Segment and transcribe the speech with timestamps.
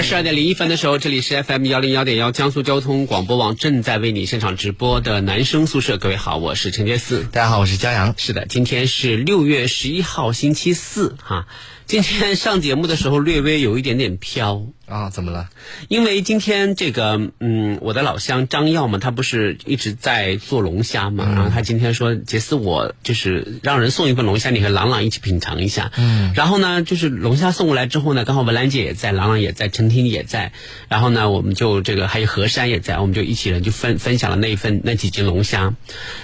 [0.00, 5.98] 二十二点零一分的时候，这里是 FM 幺零幺点幺江苏交通广播网正在为你现场直播的男生宿舍。
[5.98, 7.24] 各位好，我是陈杰四。
[7.24, 8.14] 大家好，我是江阳。
[8.16, 11.46] 是的，今天是六月十一号，星期四哈。
[11.90, 15.48] 今天上节目的时候略微有一点点飘啊，怎么了？
[15.88, 25.90] 因为今天这个嗯，我的老乡张耀嘛，他不是一直在做龙虾嘛，然后他今天说杰斯，我就是让人送一份龙虾，你和朗朗一起品尝一下。
[25.96, 30.52] 嗯，然后呢，就是龙虾送过来之后呢，刚好文兰姐也在，朗朗也在，陈婷也在，
[30.88, 35.74] 然后呢，我们就这个还有何山也在，我们就一起人就分分享了那一份那几斤龙虾，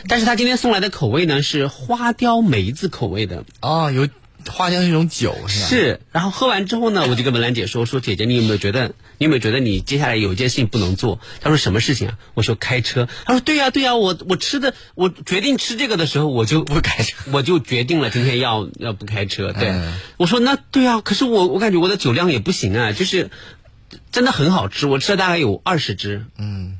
[0.07, 4.07] 但是他今天送来的口味呢是花雕梅子口味的啊，有。
[4.51, 5.67] 花香是一种酒，是吧？
[5.69, 8.89] 是，然后喝完之后呢，我就跟文兰姐说：“说姐姐，你有没有觉得，
[9.19, 19.75] 你有没有觉得你接下来有一件事情不能做？”她说：“什么事情啊？”我说：“开车。”她说：“对呀，对呀，我我吃的，我决定吃这个的时候，我就不开车， 我就决定了今天要要不开车。”对，
[20.17, 23.31] 我说：“那对呀，可是我我感觉我的酒量也不行啊，就是
[24.13, 26.79] 真的很好吃，我吃了大概有二十支，嗯，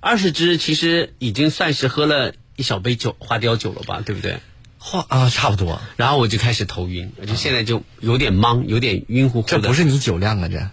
[0.00, 4.38] 二十支其实已经算是喝了一小杯酒花雕酒了吧，对不对？”
[4.86, 5.80] 话啊，差不多。
[5.96, 9.58] 然后我就开始头晕，我就现在就有点懵，有点晕乎乎的。
[9.58, 10.68] 这不是你酒量啊，这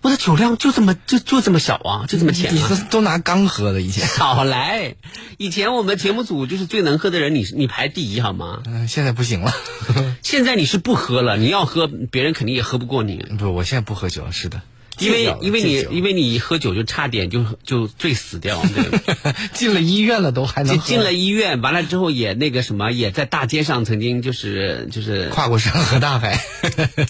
[0.00, 2.54] 我的酒量就这么就就这么小啊，就这么浅。
[2.54, 4.06] 你都拿缸喝的以前。
[4.16, 4.94] 少来，
[5.36, 8.62] 以前我们节目组就是最能喝的人，你你排第一好吗？
[8.64, 9.52] 嗯，现在不行了。
[10.22, 13.16] 现在你是不喝了，你要喝，别人肯定也喝不过你。
[13.38, 14.62] 不，我现在不喝酒，是的。
[14.98, 18.60] 因为因为你因为你一喝酒就差点就就醉死掉，
[19.52, 26.40] 进了医院了都还能进了医院，完了之后也那个什么，也在大街上曾经就是就是跨过山河大海，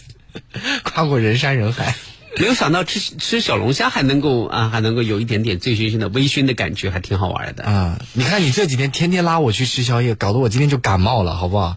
[0.85, 1.95] 跨过人山人海，
[2.39, 7.65] 没有想到吃吃小龙虾还能够啊还能够有一点点醉醺醺的微醺的感觉，还挺好玩的。
[7.65, 7.99] 啊！
[8.13, 11.77] 你看你这几天天天拉我去吃宵夜，搞得我今天就感冒了，好不好？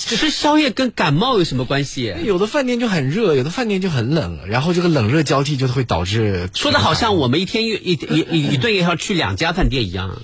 [0.00, 2.14] 吃宵夜跟感冒有什么关系？
[2.24, 6.48] 有的饭店就很热，有的饭店就很冷，然后这个冷热交替就会导致。
[6.54, 7.92] 说的好像我们一天一一
[8.30, 10.20] 一一顿也要去两家饭店一样。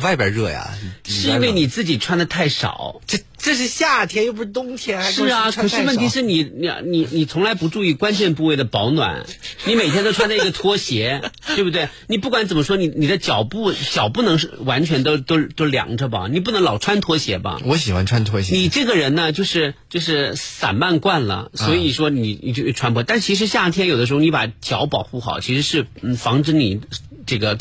[0.00, 0.70] 外边热呀，
[1.06, 3.00] 是因为你自己穿的太少。
[3.06, 5.00] 这这是夏天，又不是冬天。
[5.12, 9.24] 是啊，可是问题是你你你你从来不注意关键部位的保暖，
[9.64, 11.22] 你每天都穿着一个拖鞋，
[11.54, 11.88] 对不对？
[12.08, 16.26] 你不管怎么说，你你的脚部脚不能是完全都都都凉着吧？
[16.30, 17.60] 你不能老穿拖鞋吧？
[17.64, 18.56] 我喜欢穿拖鞋。
[18.56, 23.04] 你这个人呢，就是就是散漫惯了，所以说你你就穿不。
[23.04, 26.80] 但其实夏天有的时候你把脚保护好，其实是嗯防止你
[27.24, 27.58] 这个。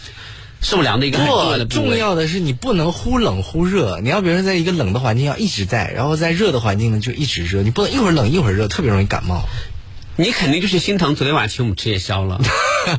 [0.62, 4.00] 受凉的一个很重要的重要的是你不能忽冷忽热。
[4.01, 7.62] 你要比如说在一个冷的环境要一直在，然后在热的环境呢就一直热。
[7.62, 9.44] 你不能一会儿冷一会儿热，特别容易感冒。
[10.19, 12.41] 你肯定就是心疼昨天晚上请我们吃夜宵了。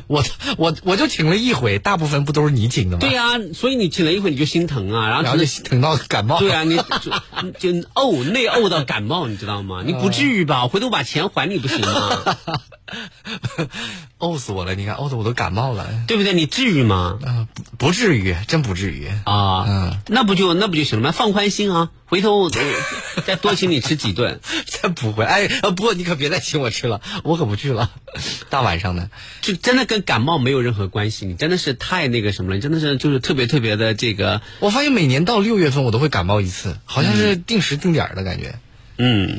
[0.07, 0.23] 我
[0.55, 2.99] 我我就请了一回，大部分不都是你请的吗？
[3.01, 6.39] 对呀，所以你请了一回你就心疼啊，然后就疼到感冒。
[6.39, 6.83] 对啊，你就
[7.59, 9.83] 就呕内呕到感冒，你知道吗？
[9.85, 10.69] 你不至于吧？
[10.69, 12.37] 回头把钱还你不行吗？
[14.19, 14.75] 呕死我了！
[14.75, 16.33] 你看，呕的我都感冒了，对不对？
[16.33, 17.19] 你至于吗？
[17.25, 19.65] 嗯，不不至于，真不至于啊。
[19.67, 21.11] 嗯，那不就那不就行了吗？
[21.11, 22.49] 放宽心啊，回头
[23.25, 25.23] 再多请你吃几顿， 再不会。
[25.23, 27.91] 哎，不过你可别再请我吃了，我可不去了。
[28.49, 29.09] 大晚上的，
[29.41, 31.25] 就真的跟感冒没有任何关系。
[31.25, 34.41] 你真的是太那个什么了，你真的是就是特别特别的这个。
[34.59, 38.49] 我发现每年到六月份我都会感冒一次，好像是定时定点的感觉。
[38.49, 38.59] 嗯，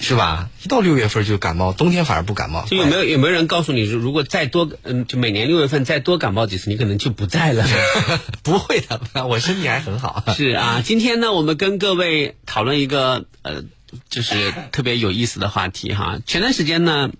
[0.00, 0.48] 是吧？
[0.64, 2.64] 一到六月份就感冒，冬天反而不感冒。
[2.66, 7.66] 就有没有有没有人告诉你，如果再多嗯，就每年六月份再多感冒几次，你可能就不在了？
[8.42, 10.24] 不会的，我身体还很好。
[10.34, 13.62] 是啊，今天呢，我们跟各位讨论一个呃，
[14.08, 16.18] 就是特别有意思的话题哈。
[16.24, 17.10] 前段时间呢，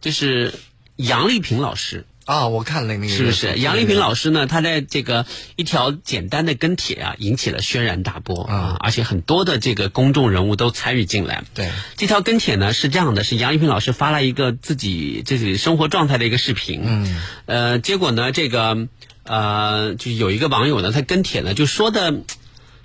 [0.00, 0.54] 就是
[0.96, 2.06] 杨丽萍老师。
[2.24, 4.46] 啊，我看了那个，是不是杨丽萍老师呢？
[4.46, 11.44] 她在这个一条简单的跟帖啊，引起了轩然大波啊，而且很多的这个公众人物都参与进来。
[11.54, 16.82] 对，这条跟帖呢是这样的：是杨丽萍老师发了一个自己自己生活状态的一个视频。
[16.84, 18.88] 嗯，呃，结果呢，这个
[19.24, 22.14] 呃，就有一个网友呢，他跟帖呢就说的。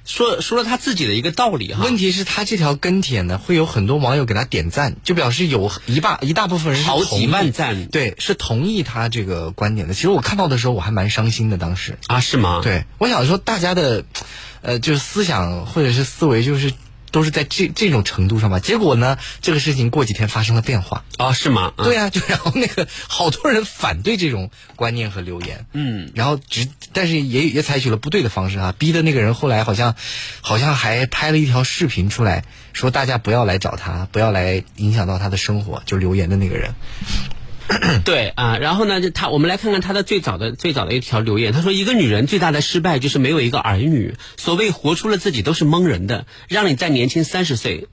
[0.07, 9.93] 说说了他自己的一个道理哈，问题是，他这条跟帖呢，会有很多网友给他点赞，就表示有一大一大部分人好几万赞，对，是同意他这个观点的。
[9.93, 12.61] 其实我看到的时候，我还蛮伤心的，当时啊，是吗？
[12.63, 14.05] 对，我想说大家的，
[14.61, 16.71] 呃，就是思想或者是思维，就是。
[17.17, 18.59] 都是在这这种程度上吧。
[18.59, 21.03] 结果呢，这个事情过几天发生了变化。
[21.17, 21.73] 哦，是吗？
[21.75, 29.95] 啊对啊，就然后那个好多人反对这种观念和留言，嗯，然后只但是也也采取了不对的方式啊，逼的那个人后来好像
[30.41, 36.75] 好像还拍了一条视频出来，说大家不要来找他，不要来影响到他的生活，就留言的那个人。
[38.05, 47.87] 对啊，然后呢，就他我们来看看他的最早的最早的一条留言，他说一个女人最大的失败就是没有一个儿女，所谓活出了自己都是蒙人的，让你再年轻三十岁。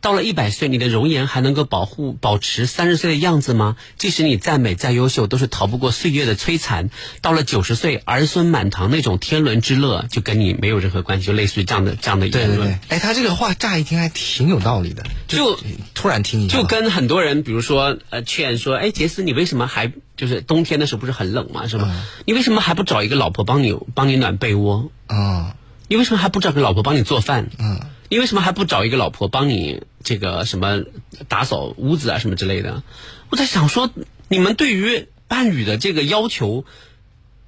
[0.00, 3.76] 到了一百岁，你的容颜还能够保护、保持三十岁的样子吗？
[3.98, 6.90] 即使你再美、再优秀，都是逃不过岁月的摧残。
[7.20, 12.58] 到了九十岁，儿孙满堂那种天伦之乐，就跟你没有任何关系，就类似于这样的这样的言论。
[12.58, 15.58] 对对对，哎，他这个话乍一听还挺有道理的，就
[15.94, 21.66] 突然听一下，就跟很多人，比如说呃，劝说，哎，杰斯，你为什么还就是冬天的时候不是很冷吗？
[21.68, 21.94] 是吗？
[22.24, 24.90] 你为什么还不找一个老婆帮你帮你暖被窝？
[25.08, 25.52] 嗯
[25.88, 27.50] 你为什么还不找个老婆帮你做饭？
[27.58, 30.82] 嗯，你为什么还不找一个老婆帮你这个什么
[31.28, 32.82] 打扫屋子啊什么之类的？
[33.30, 33.88] 我在想说，
[34.28, 36.64] 你们对于伴侣的这个要求，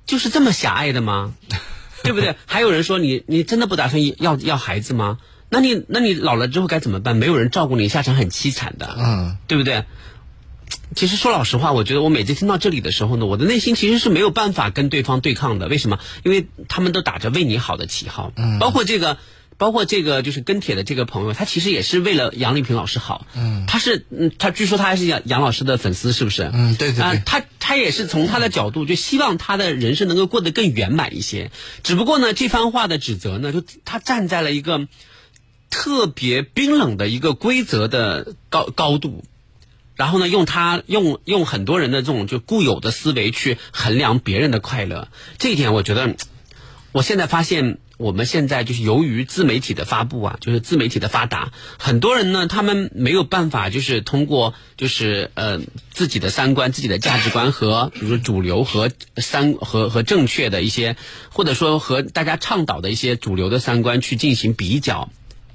[0.06, 1.34] 就是这么狭隘的吗？
[2.04, 2.36] 对不对？
[2.46, 5.18] 还有人说你你真的不打算要要孩子吗？
[5.50, 7.16] 那你那你老了之后该怎么办？
[7.16, 9.84] 没有人照顾你，下场很凄惨的，嗯，对不对？
[10.94, 15.68] 其实说老实话，我觉得我每次听到这里的时候呢，我的内心其实是没有办法跟对方对抗的。
[15.68, 15.98] 为什么？
[16.22, 19.18] 因为他们都打着为你好的旗号，嗯，包括这个，
[19.62, 26.50] 包括这个就是跟帖的这个朋友，他其实也是为了杨丽萍老师好，嗯，他是，嗯，他据说他还是杨杨老师的粉丝，是不是？
[26.52, 31.52] 嗯对对对啊，他他也是从他的角度，就希望他的人生能够过得更圆满一些。
[31.84, 34.88] 只不过呢，这番话的指责呢，就他站在了一个
[35.70, 39.22] 特别冰冷的一个规则的高高度。
[39.94, 45.06] 然后呢，用他用用很多人的这种就固有的思维去衡量别人的快乐，
[45.38, 46.16] 这一点我觉得，
[46.90, 55.60] 我现在发现我们现在就是由于自媒体的发布啊，就是自媒体的发达，很多人呢他们没有办法就是通过就是呃
[55.90, 60.96] 自己的三观、自己的价值观和比如说主流和三和和正确的一些，
[61.30, 65.08] 或者说和大家倡导的一些主流的三观去进行比较。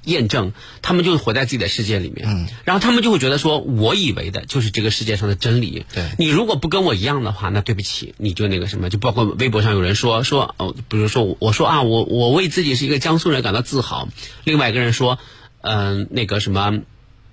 [0.04, 0.52] 验证，
[0.82, 5.86] 他们就活在自己的世界里面，嗯，然后他们就会觉得说，我以为的就是这个世界上的真理。
[5.94, 14.08] 对你如果不跟我一样的话，那对不起，你就那个什么，就包括微博上有人说说，哦，比如说我我说啊，我我为自己是一个江苏人感到自豪，
[14.44, 15.18] 另外一个人说，
[15.60, 16.80] 嗯、那个什么，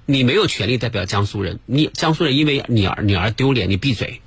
[0.06, 4.22] 你没有权利代表江苏人，你江苏人因为你而你而丢脸，你闭嘴。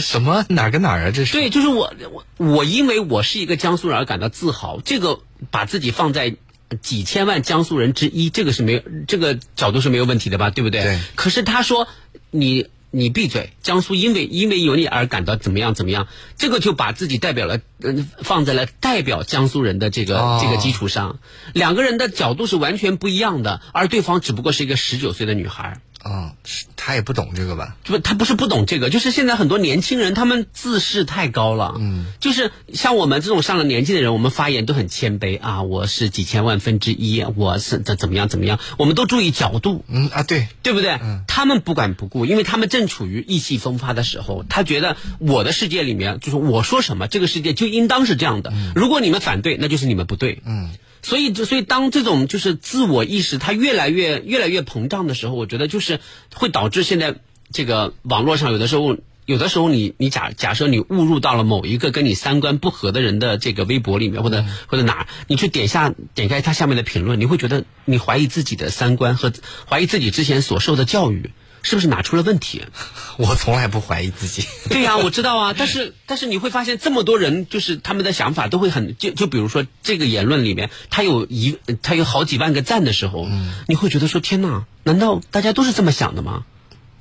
[0.00, 1.10] 什么哪儿跟哪儿啊？
[1.10, 5.18] 这是对，就是我我我因为我是一个江苏人而感到自豪，这个
[5.50, 6.36] 把自己放在
[6.82, 10.50] 几千万江苏人之一，这个是没有这个角度是没有问题的吧？
[10.50, 10.82] 对不对？
[10.82, 11.88] 对可是他说
[12.30, 21.18] 你你闭嘴，江苏因为因为有你而感到怎么样怎么样，这个就把自己代表了嗯放在了代表江苏人的这个、哦这个基础上，
[21.52, 25.80] 两个人的角度是完全不一样的，而对方只不过是一个十九岁的女孩。
[26.02, 27.76] 啊，是他也不懂这个吧？
[27.84, 31.74] 不，他不是不懂这个，就是现在很多年轻人他们自视太高了。
[31.78, 40.92] 嗯，就是像我们这种上了年纪的人，我们发言都很谦卑啊，我是几千万分之一，我是怎怎么样怎么样，我们都注意角度，嗯啊，对，对不对？
[41.02, 48.52] 嗯他们不管不顾，因为他们正处于意气风发的时候，他觉得我的世界里面就是我说什么，这个世界就应当是这样的。
[48.74, 50.42] 如果你们反对，那就是你们不对。
[50.44, 50.70] 嗯，
[51.02, 56.00] 所以，就所以当这种就是自我意识它越来越越来越膨胀的时候，我觉得就是
[56.34, 57.16] 会导致现在
[57.52, 58.96] 这个网络上有的时候。
[59.26, 69.32] 有的时候你，你假假设你误入到了某一个跟你三观不合的人的这个微博里面，或者或者哪，你去点下点开他下面的评论，你会觉得你怀疑自己的三观和
[69.68, 71.30] 怀疑自己之前所受的教育
[71.62, 72.64] 是不是哪出了问题？
[73.18, 74.44] 我从来不怀疑自己。
[74.70, 83.28] 对呀、我知道啊，但是 但是你会发现这么多人，就是他们的想法都会很就就比如说这个言论里面，他有一他有好几万个赞的时候，
[83.66, 86.44] 你会觉得说天哪，难道大家都是这么想的吗？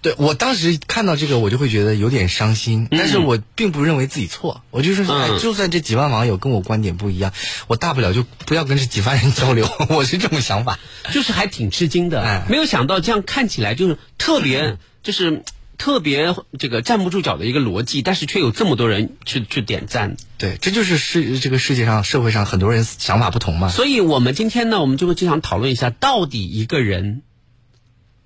[0.01, 7.34] 对我当时看到这个，我就会觉得有点伤心，但是我并不认为自己错，我就是说，就算这几万网友跟我观点不一样，
[7.68, 10.79] 我大不了就不要跟这几万人交流， 我是这种想法。
[11.12, 15.44] 就是还挺吃惊的，哎没有想到这样看起来就是特别就是
[15.77, 20.15] 特别这个站不住脚的一个逻辑，但是却有这么多人去去点赞。
[20.38, 23.68] 对，这就是世这个世界上社会上很多人想法不同嘛。
[23.70, 27.22] 所以我们今天呢，我们就会经常讨论一下，到底一个人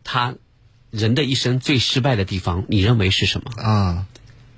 [0.04, 0.36] 他
[0.94, 3.52] 人的一生最失败的地方，你认为是什么？
[3.60, 4.06] 啊、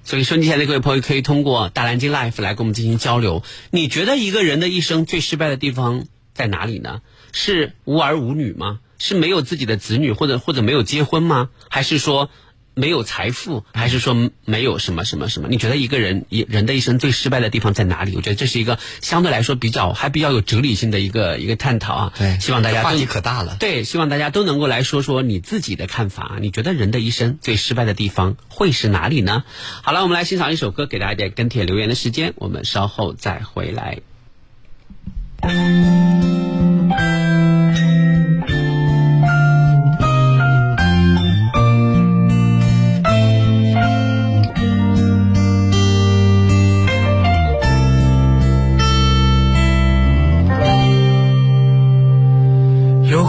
[0.04, 3.42] 所以收音机前的各位朋友可以通过大蓝鲸 Life 来跟我们进行交流。
[3.72, 7.02] 你觉得一个人的一生最失败的地方在哪里呢？
[7.32, 8.82] 是无儿无女吗？
[9.00, 11.50] 是没有自己的子女，或者或者没有结婚吗？
[11.70, 12.30] 还是说
[12.76, 15.48] 没有财富，还是说没有什么什么什么？
[15.50, 18.16] 你觉得一个人一人的一生最失败的地方在哪里？
[18.16, 22.14] 我觉得这是一个相对来说比较还比较有哲理性的一个一个探讨啊。
[22.18, 23.56] 对希望大家都话题可大了。
[23.60, 26.38] 对，希望大家都能够来说说你自己的看法。
[26.40, 29.44] 你觉得人的一生最失败的地方会是哪里呢？
[29.82, 32.34] 好了，我们来欣赏一首歌，给大家一点跟帖留言的时间。
[32.36, 34.00] 我们稍后再回来。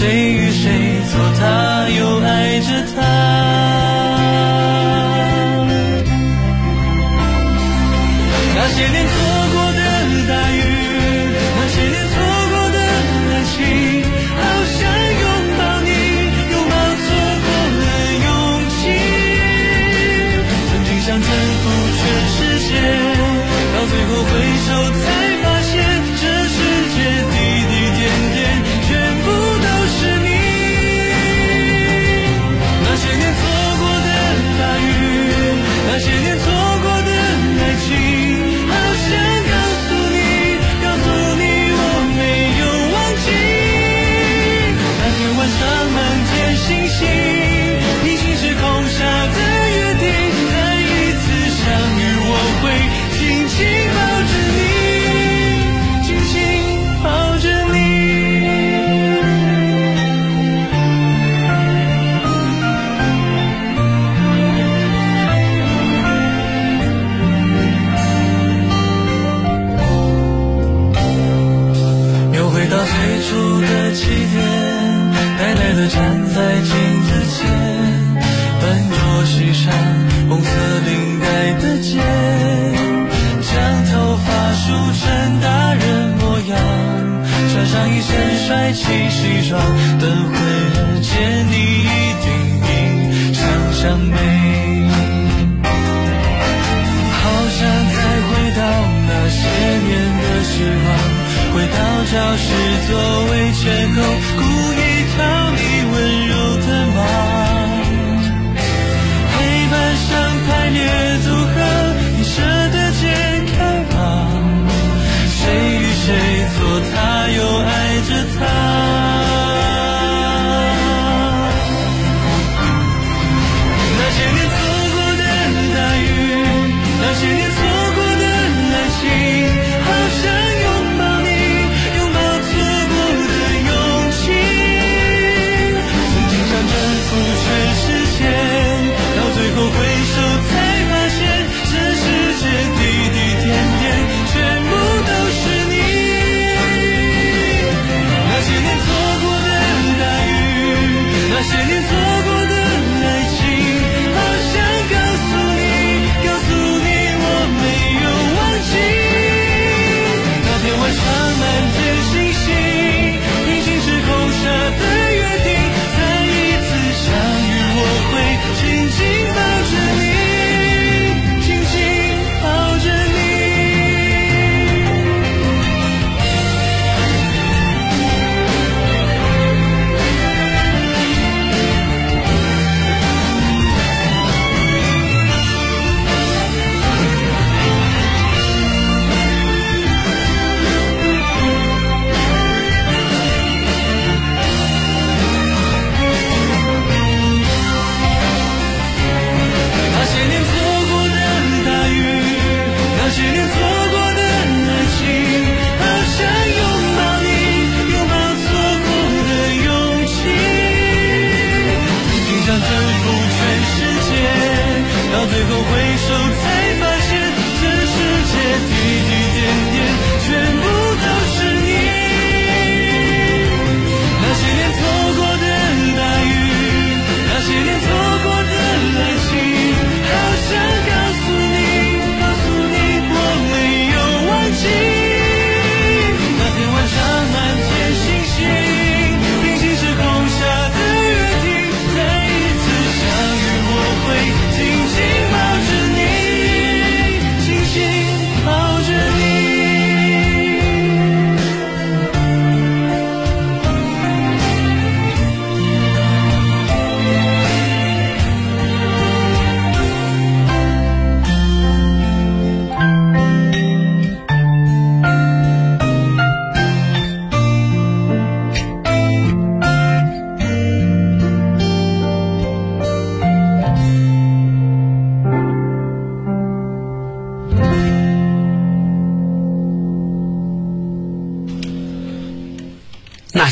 [0.00, 3.19] 谁与谁做他，又爱着他。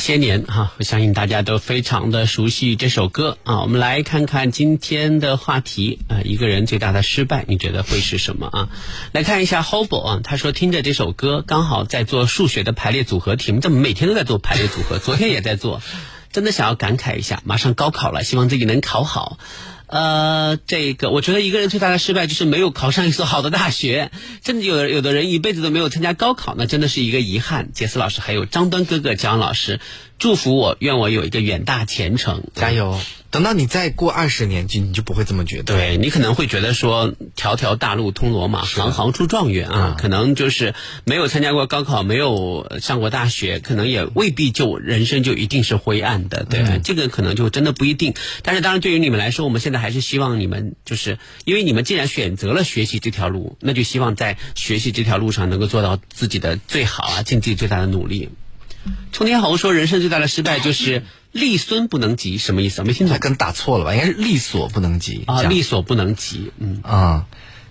[0.09, 3.61] 些年哈，我相信大家都非常的熟悉这首歌啊。
[3.61, 8.69] 我们来看看今天的话题啊，一个人最大的失败，你觉得会是什么啊？
[9.13, 14.99] 来看一下 Hobo 啊，他说听着这首歌，刚好在做数学的排列组合题，怎么每天都在做排列组合？
[14.99, 15.83] 昨天也在做，
[16.33, 19.39] 真的想要感慨一下，马上高考了，希望自己能考好。
[19.89, 24.11] 呃，这个我觉得一个人最大的失败就是没有考上一所好的大学，
[24.45, 27.73] 甚至有有的人一辈子都没有参加高考，那真的是一个遗憾。
[27.73, 29.81] 杰斯老师还有张端哥哥、姜老师，
[30.19, 32.99] 祝福我，愿我有一个远大前程，加油！
[33.31, 35.77] 等到你再过二十年，就你就不会这么觉得。
[35.77, 46.45] 对你可能会觉得说，条条大路通罗马，行行出状元啊，可能就是没有参加过高考，没有上过大学，可能也未必就人生就一定是灰暗的。
[46.45, 48.15] 对，这个可能就真的不一定。
[48.43, 58.31] 但是当然，对于你们来说，我们现在还是希望你们，就是因为你们既然选择了学习这条路，那就希望在学习这条路上能够做到自己的最好啊，尽自己最大的努力。
[59.13, 62.83] 冲天猴说：“人生最大的失败就是力孙不能及，什么意思？
[62.83, 63.15] 没听懂。
[63.15, 63.95] 他跟打错了吧？
[63.95, 66.53] 应该是力所不能及啊，力所不能及。
[66.59, 67.27] 嗯啊，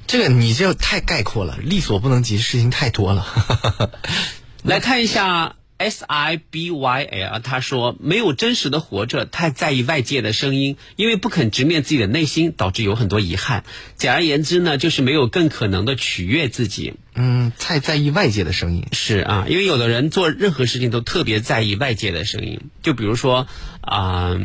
[0.08, 3.92] 这个你这太概括了，力所不能及，事情太多了。
[4.64, 13.64] 来看一下。” S I B Y L，他说没有真实的活着，太在意外界的声音，因为不肯直面自己的内心，导致有很多遗憾。
[13.96, 16.96] 简而言之呢，就是没有更可能的取悦自己。
[17.14, 23.48] 嗯，太在意外界的声音是啊，因为有的人做任何事情都特别在意外界的声音，就比如说
[23.82, 24.36] 啊，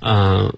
[0.00, 0.56] 嗯，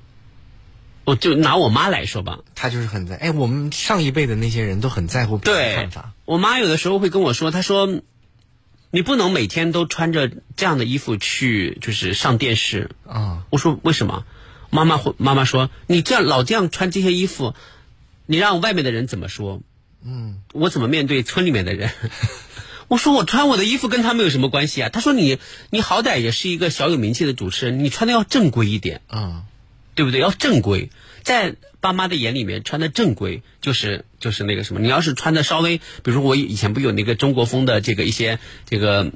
[1.05, 6.13] 我就拿我妈来说吧，她就是很在哎，我们上一辈的那些人都很在乎别人看法。
[6.27, 8.03] 我妈有的时候会跟我说，她说。
[8.91, 13.45] 你不能每天都穿着这样的衣服去，就是上电视啊！
[13.51, 14.25] 我说为什么？
[14.71, 17.55] 妈妈会妈妈说你这样老这样穿这些衣服，
[18.27, 19.61] 你让外面的人怎么说？
[20.05, 21.91] 嗯，我怎么面对村里面的人？
[22.89, 24.89] 我说我穿我的衣服跟他们有什么关系啊？
[24.89, 25.39] 他说你
[25.71, 29.43] 你好歹也是一个小有名气的主持人，你穿的要正规一点啊，
[29.95, 30.21] 对不对？
[30.21, 30.91] 要正规，
[31.23, 31.57] 在。
[31.83, 39.11] 爸妈的眼里面穿的正规就是就是那个什么，你要是穿的稍微，比如说我以前不有那个中国风的这个一些这个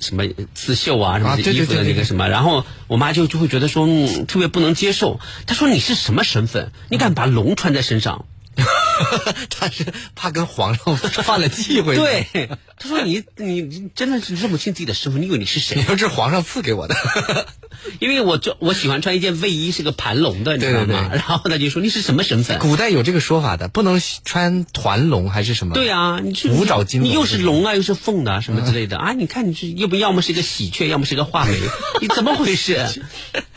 [0.00, 3.86] 什么刺绣啊什么的衣服的那个什么，然后我妈就就会觉得说
[4.26, 6.72] 特别不能接受，她说你是什么身份？
[6.88, 8.26] 你敢把龙穿在身上？
[9.50, 11.96] 他是怕跟皇上犯了忌讳。
[11.96, 15.76] 对，他说你你真的是认不清自己的身份，你以为你是谁？
[15.76, 16.94] 你说这是皇上赐给我的。
[17.98, 21.10] 因为我就我喜欢穿一件卫衣，是个盘龙的，你知道吗？
[21.12, 22.58] 然后他就说你是什么身份？
[22.58, 25.74] 古代有这个说法的，不能穿团龙还是什么？
[25.74, 29.12] 对啊，你是五爪金，你又是龙啊，又是凤的，什么之类的啊？
[29.12, 31.58] 你看你是又不要么是一个喜鹊，要么是一个画眉，
[32.00, 32.86] 你怎么回事？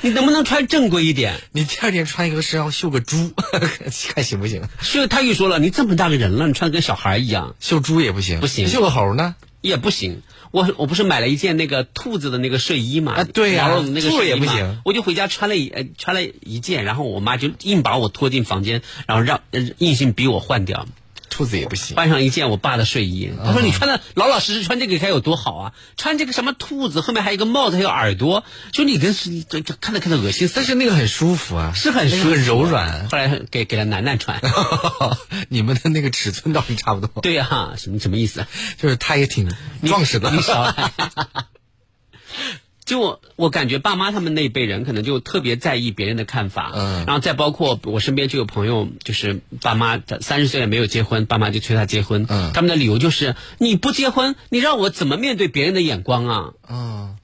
[0.01, 1.39] 你能不能穿正规一点？
[1.51, 3.33] 你第二天穿一个身上绣个猪，
[4.13, 4.63] 看行不行？
[4.85, 10.21] 绣他又说了，你这么大个人了，你穿的跟小孩一样，绣猪也不行，不行，绣个猴呢也不行。
[10.51, 13.11] 我我不是买了一件那个兔子的那个睡衣嘛？
[13.15, 14.81] 啊，对呀，那个睡也不行。
[14.85, 19.41] 我就回家穿了一呃穿了一件，然后我妈就硬把我拖进房间，然后让
[19.79, 20.87] 硬性逼我换掉。
[21.35, 23.29] 兔子也不行，换上一件我爸的睡衣。
[23.43, 25.73] 他说：“你穿的老老实实穿这个该有多好啊！
[25.97, 29.13] 穿这个什么兔子，后面还有一个帽子，还有耳朵，就你跟
[29.49, 30.49] 就就看着看着恶心。
[30.55, 33.09] 但是那个很舒服啊，是很舒很柔软。
[33.09, 34.39] 后来给给了楠楠穿，
[35.49, 37.21] 你们的那个尺寸倒是差不多。
[37.21, 38.47] 对啊，什么什么意思？
[38.77, 39.51] 就是他也挺
[39.85, 40.31] 壮实的。
[40.31, 40.93] 你少来。
[42.85, 56.53] 就我，我感觉爸妈他们那辈人可能就特别在意别人的看法，嗯，然后再包括我身边就有朋友，就是爸妈三十岁也没有结婚，爸妈就催他结婚，嗯，他们的理由就是你不结婚，你让我怎么面对别人的眼光啊？
[56.69, 57.17] 嗯，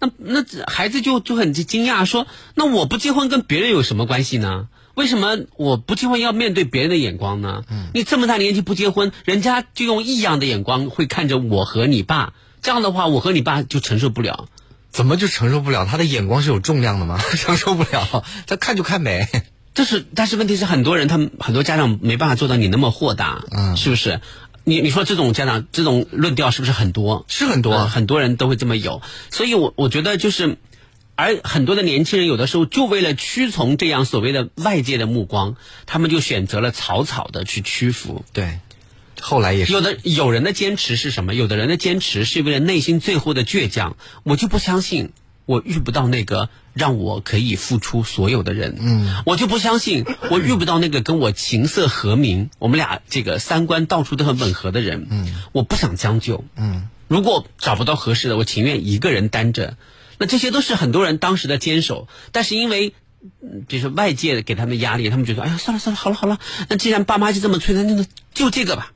[0.00, 4.68] 那那孩子就就很惊讶说，那我不结婚跟别人有什么关系呢？
[4.94, 7.62] 为什么我不结婚要面对别人的眼光呢？
[7.70, 14.48] 嗯，你这么大年纪不结婚，人家就用异样的眼光会看着我和你爸，这样的话，我和你爸就承受不了。
[14.94, 15.84] 怎么就承受不了？
[15.84, 17.18] 他的眼光是有重量的吗？
[17.36, 19.28] 承受不了，他看就看呗。
[19.74, 24.20] 就是，但是问题是，很多人他们很多家长没办法做到你那么豁达，嗯，是不是？
[24.62, 27.26] 你你说这种家长这种论调是不是很多？
[27.26, 29.02] 是很多，很多人都会这么有。
[29.32, 30.58] 所以我我觉得就是，
[31.16, 38.24] 而很多的年轻人有的时候就为了屈从这样所谓的外界的目光，他们就选择了草草的去屈服。
[38.32, 38.60] 对。
[39.26, 41.34] 后来也是有的，有人的坚持是什么？
[41.34, 43.96] 有的人的坚持是为了内心最后的倔强。
[44.22, 45.12] 我就不相信
[45.46, 48.76] 我遇不到那个让我可以付出所有的人。
[48.78, 55.06] 嗯，我就不相信我遇不到那个跟我琴瑟和鸣，我们俩这个三观到处都很吻合的人。
[55.08, 56.44] 嗯，我不想将就。
[56.56, 59.78] 嗯，如果找不到合适的，我情愿一个人单着。
[60.18, 62.92] 那这些都是很多人当时的坚守，但是因为
[63.68, 68.92] 就是外界给他们压力，他们觉得哎呀算了算了，好了好了，那既然爸妈就这么催，那就就这个吧。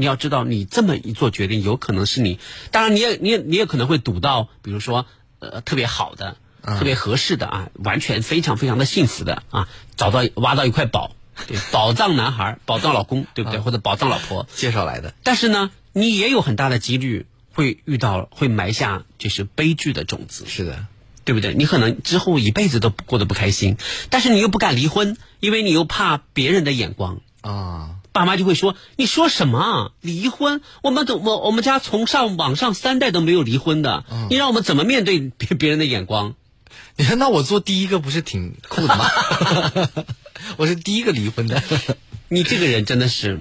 [0.00, 2.38] 你要知道，你这么一做决定，有可能是你。
[2.70, 5.06] 当然，你也，你也，你也可能会赌到，比如说
[5.38, 11.12] 呃特别好的、特别合适的啊，完全非常非常的幸福的啊，找到挖到一块宝，
[11.46, 13.60] 对，宝藏男孩、宝藏老公，对不对？
[13.60, 15.14] 或者宝藏老婆，介绍来的。
[15.22, 20.46] 但是呢，你也有很大的几率会遇到，会埋下就是悲剧的种子。
[20.46, 20.86] 是的，
[21.24, 21.54] 对不对？
[21.54, 23.76] 你可能之后一辈子都过得不开心，
[24.08, 27.20] 但是你又不敢离婚，因为你又怕别人的眼光。
[27.42, 29.90] 啊，爸妈就会说：“你说什么啊？
[30.00, 30.60] 离婚？
[30.82, 36.34] 我们都我我们家从上往上三代都没有离婚的，你让我们怎么面对别别人的眼光？
[36.96, 39.06] 你看，那我做第一个不是挺酷的吗？
[40.58, 41.62] 我是第一个离婚的。
[42.32, 43.40] 你这个人真的是，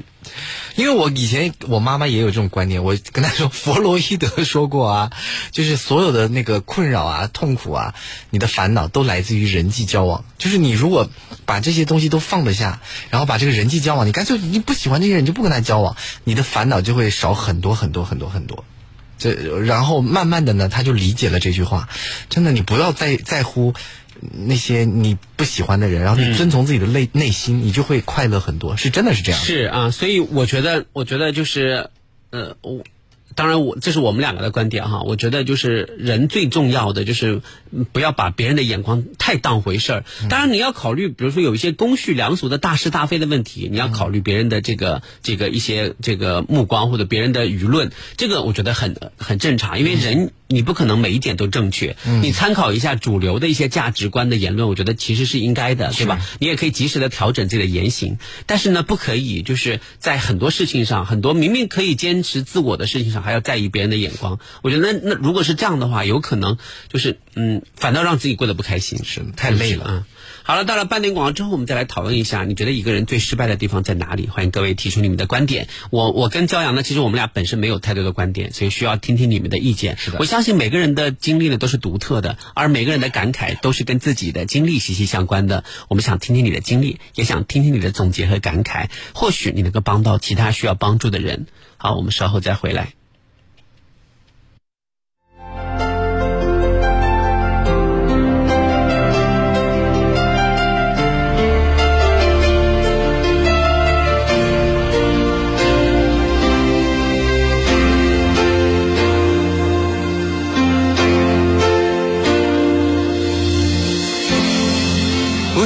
[0.76, 5.12] 因为我以前我妈妈也有这种观念，我跟她说，弗洛伊德说过啊，
[5.52, 7.94] 就是所有的那个困扰啊、痛苦啊、
[8.32, 10.26] 你的烦恼都来自于人际交往。
[10.40, 11.08] 就是你如果
[11.46, 18.66] 把这些东西都放得下，然后把这个人际交往，你干脆你不喜欢这些人就不跟他交往，你的烦恼就会少很多很多很多很多。
[19.20, 21.90] 这然后慢慢的呢，他就理解了这句话，
[22.30, 23.76] 真的，你不要再在乎
[24.48, 29.46] 那些你不喜欢的人，然后你遵从自己的内内心，你就会快乐很多，是真的是这样的。
[29.46, 31.90] 是啊，所以我觉得，我觉得就是，
[32.30, 32.84] 呃，我。
[33.40, 35.02] 当然我，这是我们两个的观点哈。
[35.04, 40.04] 我觉得就是人最重要的就是嗯不要把别人的眼光太当回事儿。
[40.28, 49.80] 当然你要考虑，比如说有一些公序良俗的大是大非的问题，你要考虑别人的这个这个一些这个目光或者别人的舆论，这个我觉得很很正常。
[49.80, 56.20] 因为人你不可能每一点都正确，你参考一下主流的一些价值观的言论，我觉得其实是应该的，对吧？
[56.40, 64.40] 你也可以及时的调整自己的言行，但是呢，不可以就是在很多事情上，很多明明可以坚持自我的事情上，还要在意别人的眼光。
[64.62, 70.08] 我觉得那那如果是这样的话，有可能就是嗯，反倒让自己过得不开心，是太累了啊。
[70.44, 74.26] 好了，到了半点广告之后，我们再来讨论一下，你觉得一个人最失败的地方在哪里？
[74.28, 75.68] 欢迎各位提出你们的观点。
[75.92, 79.98] 我我跟骄阳呢，其实我们俩本身没有太多的观点，所以需要听听你们的意见。
[79.98, 85.64] 是的我相信每个人的经历呢都是独特的，而每个人的感慨都是跟自己的经历息息相关的。
[85.88, 91.46] 我们想听听你的经历，也想听听你的总结和感慨，或许你能够帮到其他需要帮助的人。
[91.78, 92.94] 好，我们稍后再回来。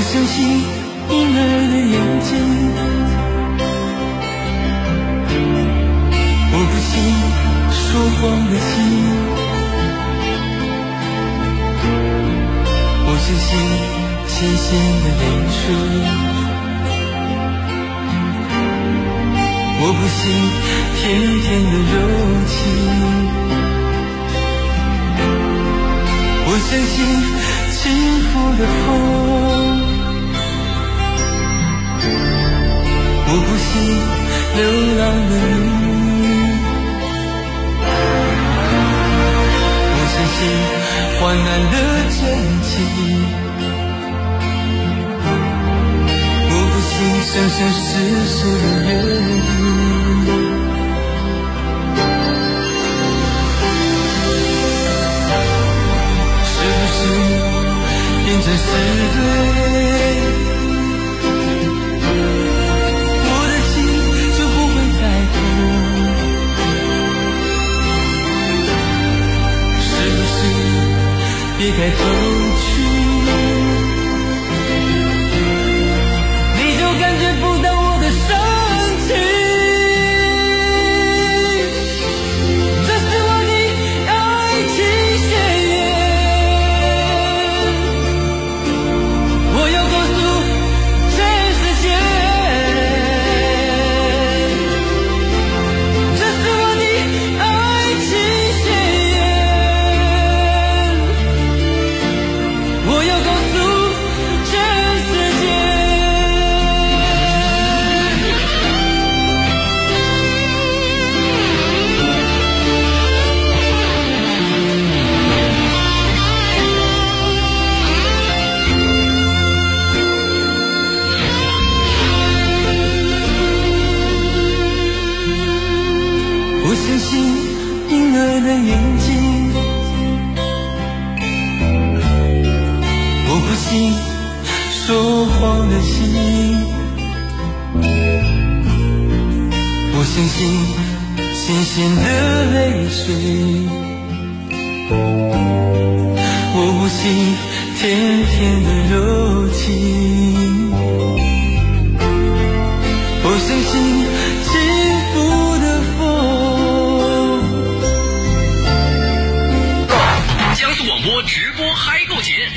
[0.03, 1.39] 我相信婴儿
[1.71, 1.95] 的眼
[2.27, 2.29] 睛，
[6.51, 6.91] 我不信
[7.71, 7.81] 说
[8.19, 8.75] 谎的心，
[13.05, 13.49] 我相信
[14.27, 14.67] 清醒
[15.03, 15.23] 的泪
[15.55, 15.63] 水，
[19.79, 20.21] 我不信
[20.99, 21.01] 甜
[21.43, 21.95] 甜的柔
[22.51, 22.53] 情。
[26.45, 26.93] 我相信
[27.71, 27.81] 幸
[28.19, 28.87] 福的风，
[33.35, 33.71] 我不信
[34.55, 34.61] 流
[34.95, 36.23] 浪的你，
[39.89, 40.37] 我相信
[41.19, 41.75] 患难的
[42.13, 42.15] 真
[42.61, 42.71] 情，
[46.47, 46.93] 我不信
[47.25, 47.83] 生生世
[48.29, 48.37] 世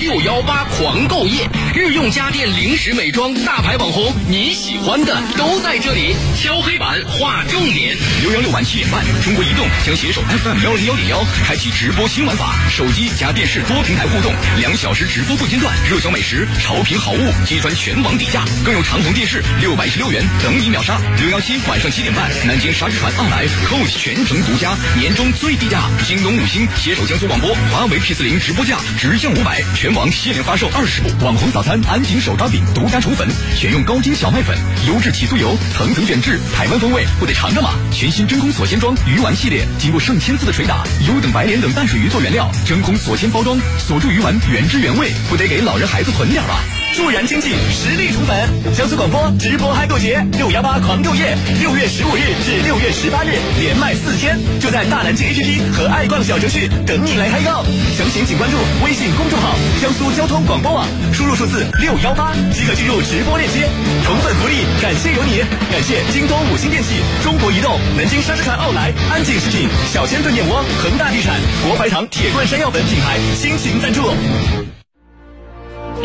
[0.06, 7.96] 六幺八狂购夜，日用家电、零食、美妆大牌网红，你喜欢的都在这里，敲黑板划重点。
[8.22, 21.00] 六幺六晚七点半，中国移动将携手 FM 幺零幺点幺，开启直播新玩法，手机加电视多平台互动，两小时直播不间断，热销美食、潮品好物击穿全网底价，更有长虹电视六百一十六元等你秒杀。
[21.18, 31.08] 六幺七晚上七点半，南京沙之船奥莱 Coach 全程独家，年终最低价，京东五星携手江苏广播，华为 P 四零直播价直降五百，全网限量发售二十部。
[31.24, 34.54] 网红早餐安井手抓饼独家宠粉，选用高筋小麦粉，
[34.86, 37.70] 优质起酥油，层层卷制，台湾风味，不得尝尝吗？
[37.90, 46.60] 全新真空锁鲜装鱼丸系列，经过上千次的捶打，优等白莲等淡水鱼做原料，真空锁鲜包装，锁住鱼丸原汁原味，不得给老人孩子囤点吧？
[46.94, 48.74] 助燃经济，实力宠粉。
[48.74, 57.64] 江苏广播直播嗨购节六幺八狂购夜，六月十五日至六月十八日连卖四天，就在大南京 APP 和爱逛小程序等你来嗨购。
[57.96, 63.68] 详情请关注微信公众号“江苏交通广播网”，输入数字六幺八即可进入直播链接。
[64.04, 74.00] 宠粉福利，感谢有你，感谢京东五星电器、中国移动、南京沙之船奥莱、安井食品、小鲜炖燕窝、恒大地产、国槐堂铁罐山药粉品牌倾情赞助。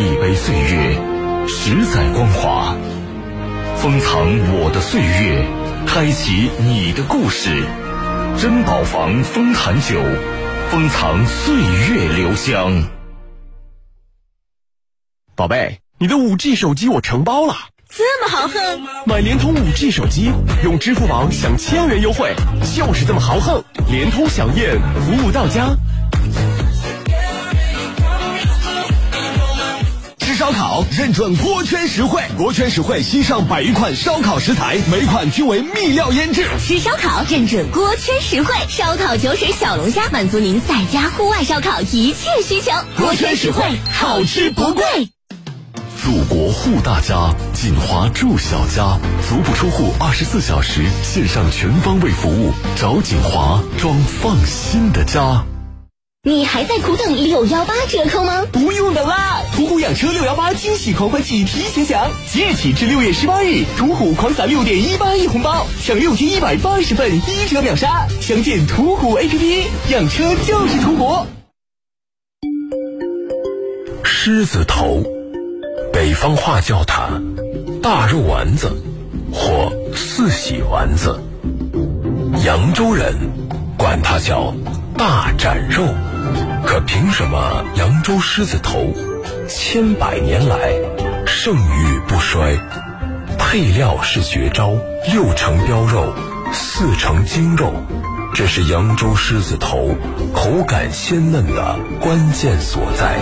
[0.02, 1.00] 一杯岁月，
[1.48, 2.76] 十载光华，
[3.78, 4.20] 封藏
[4.52, 5.46] 我的岁月，
[5.86, 7.64] 开启你的故事。
[8.40, 10.02] 珍宝坊丰坛酒，
[10.72, 12.84] 封藏岁月留香。
[15.36, 17.56] 宝贝，你的五 G 手机我承包了。
[17.88, 18.82] 这么豪横！
[19.06, 20.32] 买联通五 G 手机，
[20.64, 22.34] 用支付宝享千元优惠，
[22.76, 23.64] 就是这么豪横！
[23.90, 25.76] 联通享宴，服务到家。
[30.42, 36.48] 烧烤认准锅圈实惠，锅圈实惠新上百余款烧烤食材，每款均为秘料腌制。
[36.60, 42.72] 吃烧烤认准锅圈实惠，烧烤酒水小龙虾满足您在家户外烧烤一切需求。
[42.98, 44.84] 锅圈实惠，好吃不贵。
[46.04, 48.98] 祖国护大家，锦华住小家，
[49.30, 55.46] 足不出户，二十四小时线上全方位服务，找锦华装放心的家。
[56.24, 58.46] 你还在苦等六幺八折扣吗？
[58.52, 59.42] 不用等啦！
[59.56, 68.06] 途虎养车六幺八惊喜狂欢季提前享，即日起至六月十八日，途虎狂撒六点一八亿红包，享六千一百八十份一折秒杀。
[68.22, 71.26] 详见途虎 APP，养车就是途虎。
[74.04, 75.04] 狮子头，
[75.92, 77.20] 北方话叫它
[77.82, 78.72] 大肉丸子
[79.34, 81.20] 或四喜丸子，
[82.46, 83.16] 扬州人
[83.76, 84.54] 管它叫
[84.96, 85.84] 大斩肉。
[86.66, 88.94] 可凭什么扬州狮子头
[89.48, 90.74] 千百年来
[91.26, 92.58] 盛誉不衰？
[93.38, 94.74] 配料是绝招，
[95.12, 96.14] 六成膘肉，
[96.54, 97.74] 四成精肉，
[98.34, 99.98] 这是扬州狮子头
[100.34, 103.18] 口感鲜嫩的关键所在。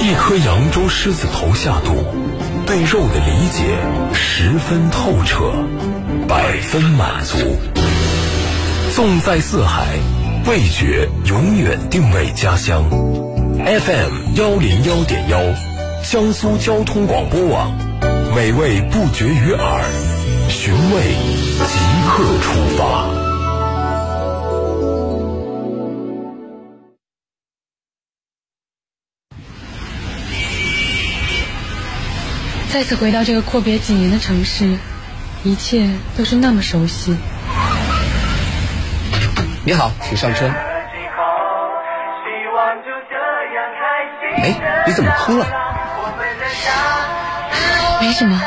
[0.00, 2.04] 一颗扬州狮子头下肚，
[2.66, 3.76] 对肉的理解
[4.12, 5.52] 十分透彻，
[6.28, 7.56] 百分满足。
[8.94, 9.98] 纵在四海，
[10.46, 12.84] 味觉永远定位家乡。
[13.56, 15.40] FM 幺零幺点幺，
[16.02, 17.72] 江苏交通广播网，
[18.34, 19.82] 美味不绝于耳，
[20.50, 21.00] 寻味
[21.66, 21.78] 即
[22.10, 23.08] 刻出发。
[32.70, 34.76] 再次回到这个阔别几年的城市，
[35.42, 37.16] 一切都是那么熟悉。
[39.66, 40.46] 你好，请上车。
[44.36, 45.46] 哎，你怎么哭了？
[48.02, 48.38] 没什么，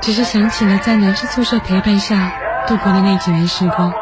[0.00, 3.92] 只是想起了在男生宿舍陪伴下度过的那几年时光。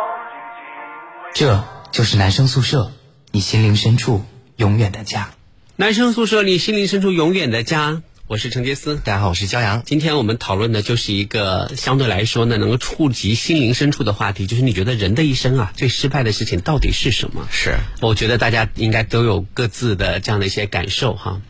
[1.34, 2.92] 这就是男生宿舍，
[3.32, 4.24] 你心灵深处
[4.54, 5.30] 永远的家。
[5.74, 8.02] 男生宿舍，你心灵深处永远的家。
[8.30, 9.82] 我是陈杰斯，大家好，我是焦阳。
[9.84, 17.48] 今天我们讨论的就是一个相对来说呢，能够触及心灵深处的话题，就是你觉得人的一生啊，最失败的事情到底是什么？
[17.50, 21.42] 是，我觉得大家应该都有各自的这样的一些感受哈。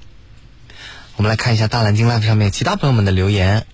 [1.17, 3.67] 我们来看一下大蓝鲸 Live 上面其他朋友们的留言。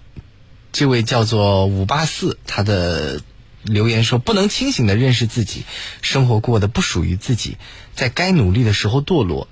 [0.73, 3.21] 这位叫做五八四，他的
[3.63, 5.63] 留言说：“不能清醒的认识自己，
[6.03, 7.57] 生活过得不属于自己，
[7.95, 9.47] 在该努力的时候堕落，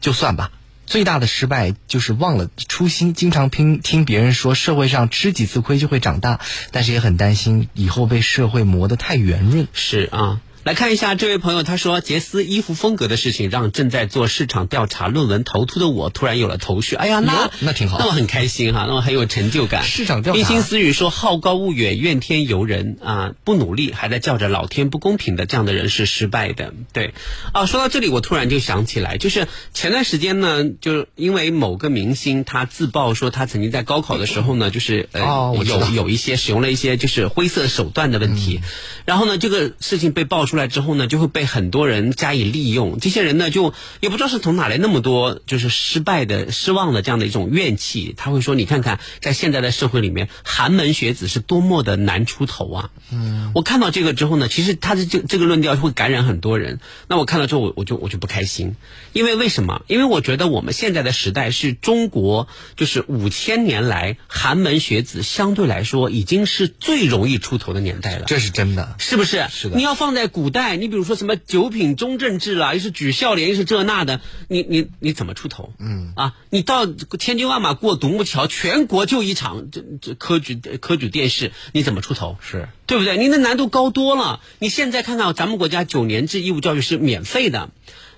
[0.00, 0.50] 就算吧。”
[0.90, 6.40] 最大的失败就是忘了初心，经常听听别人说社会上吃几次亏就会长大，
[6.72, 9.68] 但是也很担心以后被社会磨得太圆润。
[9.72, 16.96] 是啊，来看一下这位朋友，他说杰斯衣服风格的事情，让正在做市场调查论文头秃的我突然有了头绪。
[16.96, 17.98] 哎呀，那那挺好。
[17.98, 19.82] 那我很开心哈，那我很有成就感。
[19.84, 20.36] 市场调查。
[20.36, 27.14] 冰心思雨说：“好高骛远，怨天尤人啊，不努力还在叫着老天不公平的，这样的人是失败的。”对，
[27.54, 38.60] 啊，说到这里，我突然就想起来，就是前段时间呢，就是因为某个明星他自曝说他曾经在高考的时候呢，就是呃、有有一些使用了一些就是灰色手段的问题，
[39.06, 42.98] 然后呢，这个事情被爆出来之后呢，就会被很多人加以利用。
[42.98, 48.12] 这些人呢，就也不知道是从哪来那么多就是失败的、失望的这样的一种怨气。
[48.16, 56.80] 他会说：“你看看，在现在的社会里面，寒门学子是多么的难出头啊！”嗯，我看到这个之后呢，其实他的这这个论调会感染很多人。
[57.06, 58.74] 那我看到之后，我我就我就不开心，
[59.12, 59.82] 因为为什么？
[59.86, 68.24] 因为我觉得我们现在的时代是中国就是五千年来寒门学子相对来说已经是最容易出头的年代了。
[68.26, 68.96] 这是真的。
[68.98, 69.46] 是不是？
[69.50, 75.74] 是的你要放在古代，你比如说什么九品中正制啦，又是举孝廉，又是这那的，你你你怎么出头？
[75.78, 82.38] 嗯啊，你到千军万马过独木桥，全国就一场这这科举科举殿试，你怎么出头？
[82.40, 83.18] 是对不对？
[83.18, 84.40] 你的难度高多了。
[84.60, 87.70] 你现在看看咱们国家九年制义务教育是免费的，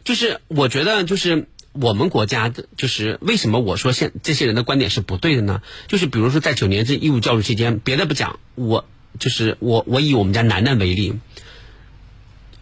[0.05, 1.49] 就是我觉得就是。
[1.75, 5.63] 我们国家的就是为什么我说现这些人的观点是不对的呢？
[5.89, 8.85] 就是比如说在九年制义务教育期间，别的不讲，我
[9.19, 11.15] 就是我我以我们家楠楠为例，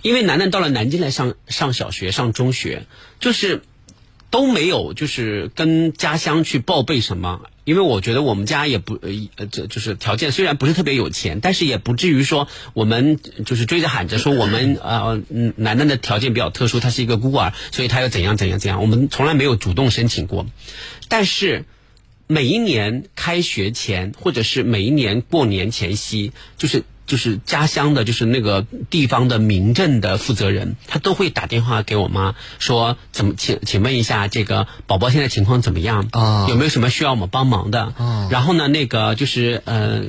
[0.02, 2.86] 因为楠楠到了南京来上上小学、上中学，
[3.18, 3.62] 就是
[4.30, 20.46] 都没有就是跟家乡去报备什么，因为我觉得我们家也不呃呃这就是条件虽然不是特别有钱，但是也不至于说我们就是追着喊着说我们 呃嗯楠楠的条件比较特殊，她是一个孤儿，所以她要怎样怎样怎样，我们从来没有主动申请过，
[21.08, 21.64] 但是。
[22.32, 36.08] 每一年开学前，或者是每一年过年前夕，就是就是家乡的，就是那个地方的民政的负责人，他都会打电话给我妈说，怎么请请问一下这个宝宝现在情况怎么样？
[36.12, 37.92] 啊有没有什么需要我们帮忙的？
[37.98, 40.04] 啊然后呢，那个就是呃。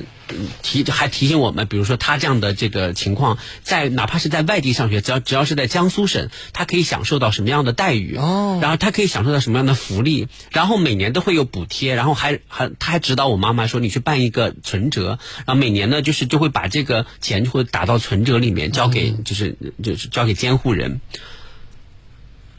[0.62, 8.16] 提还提醒我们，比如说他这样的这个情况，在哪怕是在外地上学，只要只要是在江苏省，他可以享受到什么样的待遇？
[8.16, 10.28] 哦然后他可以享受到什么样的福利？
[10.50, 21.00] 然后每年都会有补贴，然后还还他还指导我妈妈说，你去办一个存折，然后每年呢就是就会把这个钱就会打到存折里面，交给就是就是交给监护人。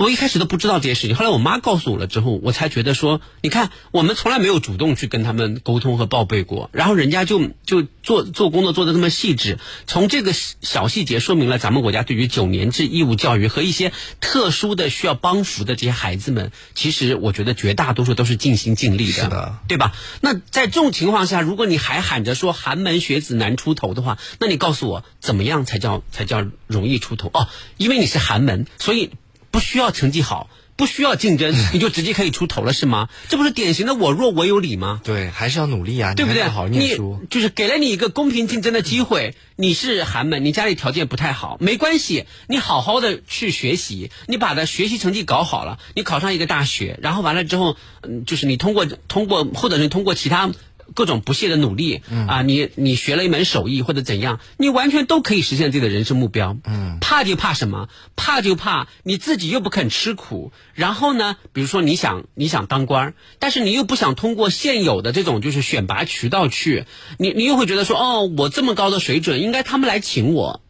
[0.04, 19.94] 我一开始都不知道这些事情，后来我妈告诉我了之后，我才觉得说，你看，我们从来没有主动去跟他们沟通和报备过，然后人家就就做做工作做的那么细致，从这个小细节说明了咱们国家对于九年制义务教育和一些特殊的需要帮扶的这些孩子们，其实我觉得绝大多数都是尽心尽力的，是的对吧？
[20.20, 27.30] 那在这种情况下，如果你还喊着说寒门学子难出头的话，那你告诉我，怎么样才叫才叫容易出头？
[27.34, 29.12] 哦，因为你是寒门，所以
[29.54, 33.08] 不需要成绩好，不需要竞争，你就直接可以出头了，是吗？
[33.30, 35.00] 这不是典型的我弱我有理吗？
[35.04, 36.42] 对，还是要努力啊，对不对？
[36.42, 37.20] 你还是要好好念书。
[37.30, 39.36] 就是给了你一个公平竞争的机会。
[39.56, 50.50] 你是寒门，你家里条件不太好，没关系，你好好的去学习，你把的学习成绩搞好了，你考上一个大学，然后完了之后，嗯，就是你通过通过，或者是通过其他。
[50.94, 56.58] 各种不懈的努力、啊，你你学了一门手艺或者怎样，你完全都可以实现自己的人生目标。
[56.66, 57.90] 嗯，怕就怕什么？
[58.16, 66.86] 怕就怕你自己又不肯吃苦，然后呢，比如说你想你想当官儿，但是你又不想通过现有的这种就是选拔渠道去，
[67.18, 70.62] 你你又会觉得说，哦，我这么高的水准，应该他们来请我。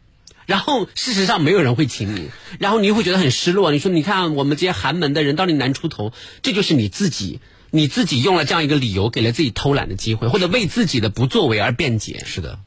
[0.46, 3.72] 然后事实上没有人会请你，然后你又会觉得很失落。
[3.72, 6.12] 你说，你看我们这些寒门的人到底难出头，
[6.42, 7.40] 这就是你自己，
[7.74, 12.22] 你自己用了这样一个理由，给了自己偷懒的机会，或者为自己的不作为而辩解。
[12.24, 12.60] 是的，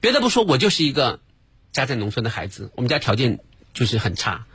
[0.00, 1.20] 别的不说，我就是一个
[1.72, 3.40] 家在农村的孩子，我们家条件
[3.74, 4.46] 就是很差。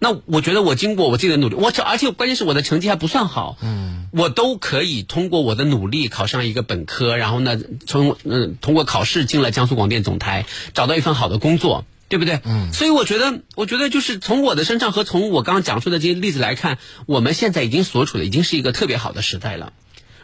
[0.00, 7.56] 那我觉得我经过我自己的努力，我这而且关键是我的成绩还不算好，嗯，我都可以通过我的努力考上一个本科，然后呢，
[7.86, 10.44] 从嗯通过考试进了江苏广电总台，
[10.74, 12.40] 找到一份好的工作，对不对？
[12.44, 19.72] 嗯，所以我觉得，我觉得就是从我的身上和从我刚刚讲述的这些例子来看，我们现在已经所处的已经是一个特别好的时代了。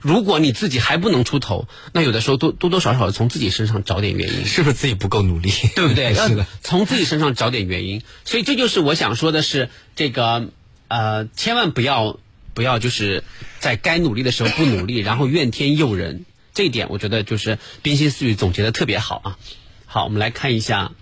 [0.01, 4.47] 如果你自己还不能出头，那有的时候多多多少少地从自己身上找点原因。
[4.47, 5.51] 是不是自己不够努力？
[5.74, 6.14] 对不对？
[6.28, 8.03] 是的，从自己身上找点原因。
[8.24, 10.49] 所以这就是我想说的是，这个
[10.86, 12.20] 呃，千万不要
[12.55, 13.24] 不要就是
[13.59, 16.24] 在该努力的时候不努力， 然后怨天尤人。
[16.55, 19.38] 这一点我觉得就是冰心思雨总结的特别好啊。
[19.86, 20.93] 好，我们来看一下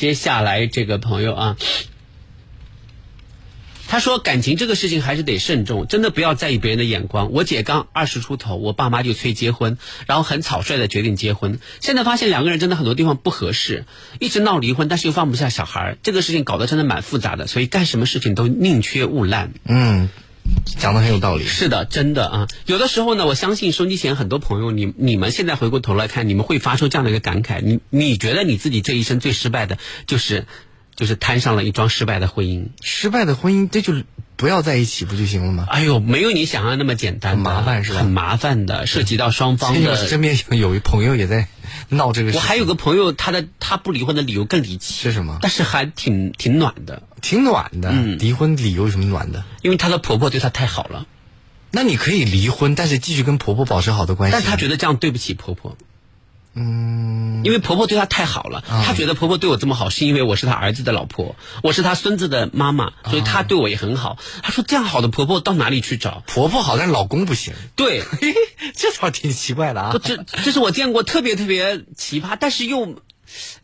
[0.00, 1.56] 接下来这个朋友啊。
[3.86, 7.32] 他说感情这个事情还是得慎重，真的不要在意别人的眼光。
[7.32, 9.76] 我姐刚二十出头，我爸妈就催结婚，
[10.06, 11.60] 然后很草率的决定结婚。
[11.80, 13.84] 现在发现两个人真的很多地方不合适，
[14.20, 17.46] 一直闹离婚，但是又放不下小孩，这个事情搞得真的蛮复杂的。
[17.46, 19.52] 所以干什么事情都宁缺毋滥。
[19.66, 20.08] 嗯，
[20.64, 21.44] 讲的很有道理。
[21.44, 22.48] 是的，真的啊。
[22.66, 30.46] 有的时候呢，我相信收机前很多朋友，你你们现在回过头来看，你们会发出这样的一个感慨：你你觉得你自己这一生最失败的就是。
[30.96, 34.02] 就是摊上了一桩失败的婚姻，失败的婚姻，这就
[34.36, 35.66] 不要在一起不就行了吗？
[35.70, 38.00] 哎呦，没有你想象那么简单，很麻烦是吧？
[38.00, 39.96] 很麻烦的，涉及到双方的。
[39.96, 41.48] 身边有一朋友也在
[41.88, 42.36] 闹这个事。
[42.36, 45.38] 我还有个朋友，他的他不离婚的理由更离奇，是什么？
[45.40, 47.90] 但是还挺挺暖的，挺暖的。
[47.92, 49.44] 嗯，离婚理由有什么暖的？
[49.62, 51.06] 因为她的婆婆对她太好了。
[51.70, 54.36] 那你可以离婚，但是继续跟婆婆保持好的关系。
[54.36, 55.76] 但她觉得这样对不起婆婆。
[56.52, 64.18] 嗯，因为婆婆对她太好了，啊她觉得婆婆对我这么好，是因为我是她儿子的老婆，我是她孙子的妈妈，所以她对我也很好。
[64.42, 66.24] 她说这样好的婆婆到哪里去找？
[66.26, 67.54] 婆婆好，但是老公不行。
[67.76, 68.02] 对，
[68.74, 69.96] 这倒挺奇怪的啊。
[70.02, 72.96] 这这是我见过特别特别奇葩，但是又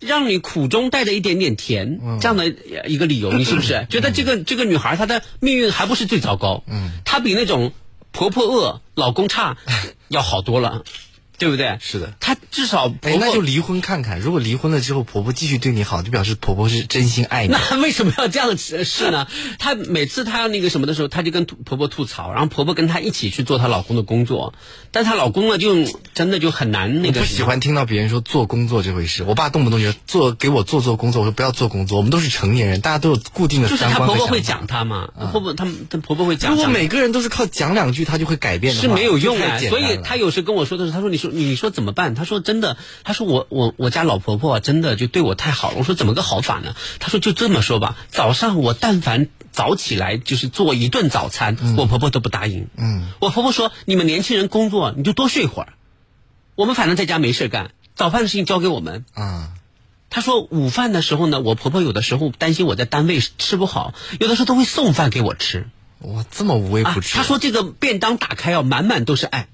[0.00, 2.46] 让你苦中带着一点点甜这样的
[2.86, 6.62] 一个理由，你是不是觉得这个这个女孩她的命运还不是最糟糕？
[6.66, 7.72] 嗯，她比那种
[8.12, 9.56] 婆婆恶、老公差
[10.08, 10.84] 要好多了。
[11.38, 11.78] 对不对？
[11.80, 14.20] 是的，她至少婆哎，那就离婚看看。
[14.20, 17.54] 如果离婚了之后，婆婆继续对你好，就表示婆婆是真心爱你。
[17.70, 19.26] 那为什么要这样试呢？
[19.58, 24.54] 她每次她要那个什么的时候，她就跟婆婆吐槽，然后婆婆跟她一起去做她老公的工作，
[24.90, 25.84] 但她老公呢，就
[26.14, 27.20] 真的就很难那个。
[27.20, 29.24] 不喜欢听到别人说做工作这回事。
[29.24, 36.50] 我爸动不动就做给我做做工作，我说不要做工作，我们都是成年人，大家都有固定的就是她婆婆会讲她嘛，婆婆他们婆婆会讲。
[36.50, 39.58] 如果每个人都是靠讲两句，她就会改变的是没有用啊。
[39.58, 42.14] 所以她有时跟我说的是，她说你说你说怎么办？
[42.14, 45.76] 他说真的，他说我我我家老婆婆啊，真的就对我太好了。
[45.78, 46.74] 我说怎么个好法呢？
[46.98, 52.68] 他说就这么说吧，早上我但凡早起来就是做一顿早餐，嗯、我婆婆都不答应。
[52.76, 55.74] 嗯，我婆婆说你们年轻人工作你就多睡会儿，
[56.54, 59.04] 我们反正在家没事干，早饭的事情交给我们。
[59.14, 59.50] 啊，
[60.10, 65.68] 他说午饭的时候呢，我婆婆有的时候担心我在单位吃不好，有的时候都会送饭给我吃。
[66.00, 67.16] 哇，这么无微不至、啊。
[67.16, 69.48] 他说这个便当打开啊，满满都是爱。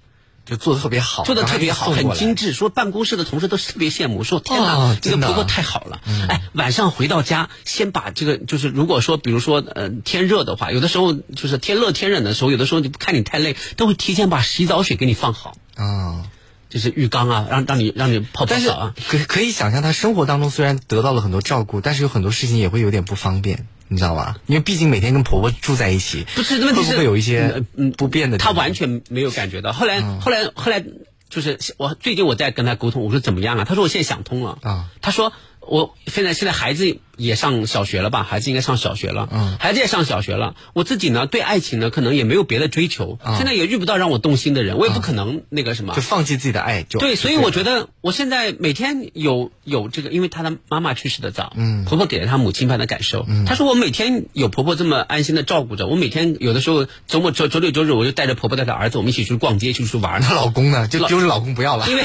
[0.44, 2.52] 就做的特别好，做的特别好，很精致。
[2.52, 6.00] 说办公室的同事都特别羡慕，说天哪，哦、这个婆婆太好了。
[6.06, 15.84] 嗯、哎，晚上回到家，先把这个就是，如果说比如说呃天热的话，有的时候就是天热天冷的时候，有的时候你看你太累，都会提前把洗澡水给你放好啊。
[15.84, 16.24] 哦
[16.72, 18.94] 就是浴缸啊，让让你让你泡泡澡啊。
[19.06, 24.36] 可可以想象，他生活当中虽然得到了很多照顾，但是有很多事情也会有点不方便，你知道吧？
[24.46, 28.38] 因为毕竟每天跟婆婆住在一起，不是问题是会有一些嗯不便的。
[28.38, 29.74] 她完全没有感觉到。
[29.74, 30.82] 后来、嗯、后来后来，
[31.28, 33.66] 就是我最近我在跟她沟通，我说怎么样了？
[33.66, 34.88] 他说我现在想通了啊。
[35.02, 38.22] 他说我现在现在孩子也上小学了吧？
[38.22, 40.54] 孩子应该上小学了，嗯，孩子也上小学了。
[40.72, 47.14] 我自己呢，对爱情呢，可能也没有别的追求，啊、现在也遇不到让我动心的人，我也不可能那个什么，就放弃自己的爱就对。
[47.16, 53.24] 所以我觉得我现在每天有有这个，因为他的妈妈去世的早，嗯，婆婆给了他母亲般的感受。
[53.28, 60.22] 嗯，他说我每天有婆婆这么安心的照顾着，我每天有的时候周末周周六周日我就带着婆婆带着儿子，我们一起去逛街去去玩。
[60.22, 62.02] 她老公呢， 就丢着老公不要了，因为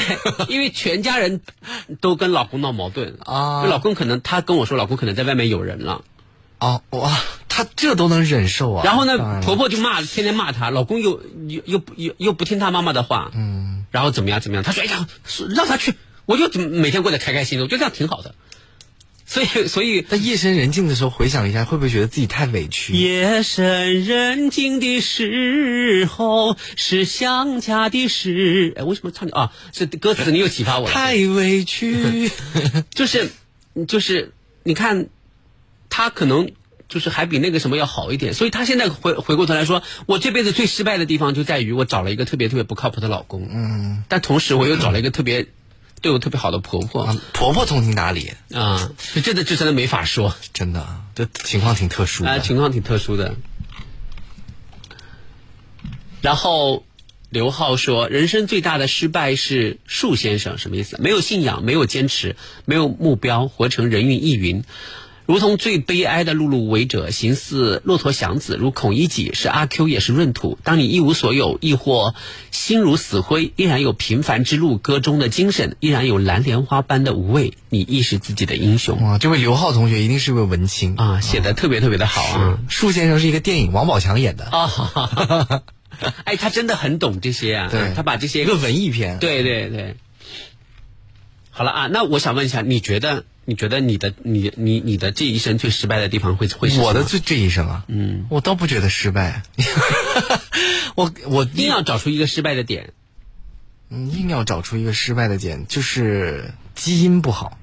[0.48, 1.40] 因为全家人
[2.00, 6.04] 都跟老公闹矛盾 啊，老公可能他跟我说，老公可能在外面有人了。
[6.58, 7.16] 哦哇，
[7.48, 8.82] 她这都能忍受啊！
[8.84, 14.64] 然后呢，婆婆就骂，天天骂她，老公又又又又又不听她妈妈的话，嗯，然后怎么样怎么样？
[14.64, 15.08] 她说：“哎呀，
[15.54, 15.94] 让她去，
[16.26, 18.34] 我就每天过得开开心心，我觉得这样挺好的。”
[19.24, 22.94] 所以，所以在夜深人静的时候回想一下，会不会觉得自己太委屈？
[22.94, 28.72] 夜深人静的时候是想家的时。
[28.76, 29.52] 哎，为什么唱啊？
[29.72, 30.92] 是歌词，你又启发我了。
[30.92, 32.32] 太委屈，
[32.90, 33.30] 就 是
[33.86, 34.32] 就是，
[34.68, 35.08] 你看。
[35.90, 36.52] 他可能
[36.86, 45.46] 就是还比那个什么要好一点，所以他现在回回过头来说，我这辈子最失败的地方就在于我找了一个特别特别不靠谱的老公，嗯，但同时我又找了一个特别
[46.02, 48.92] 对我特别好的婆婆，啊、婆婆通情达理啊，
[49.24, 53.34] 这的这真的没法说，真的，这情况挺特殊的，啊，情况挺特殊的。
[56.20, 56.84] 然后
[57.30, 60.96] 刘浩说，人生最大的失败是树先生，什么意思？
[60.98, 64.64] 没有信仰，没有坚持，没有目标，活成人云亦云。
[65.26, 70.58] 如同最悲哀的碌碌为者，形似骆驼祥子，如孔乙己，是阿 Q 也是闰土。
[70.64, 72.14] 当你一无所有，亦或
[72.50, 79.02] 心如死灰，依然有平凡之路歌中的精神，依然有蓝莲花般的无畏，你亦是自己的英雄。
[79.02, 82.58] 哇， 这位刘浩同学一定是位文青啊，写的特别特别的好啊。
[82.70, 85.62] 树先生是一个电影，王宝强演的啊。
[86.24, 89.96] 哎，他真的很懂这些啊，对他把这些一个文艺片，对对对。
[91.50, 93.24] 好了啊，那我想问一下，你觉得？
[93.44, 99.42] 你觉得你的你你你的这一生最失败的地方会会我的这这一生啊，嗯，我倒不觉得失败，
[100.96, 102.92] 我我 硬要找出一个失败的点，
[103.88, 107.56] 嗯硬要找出一个失败的点，就是基因不好，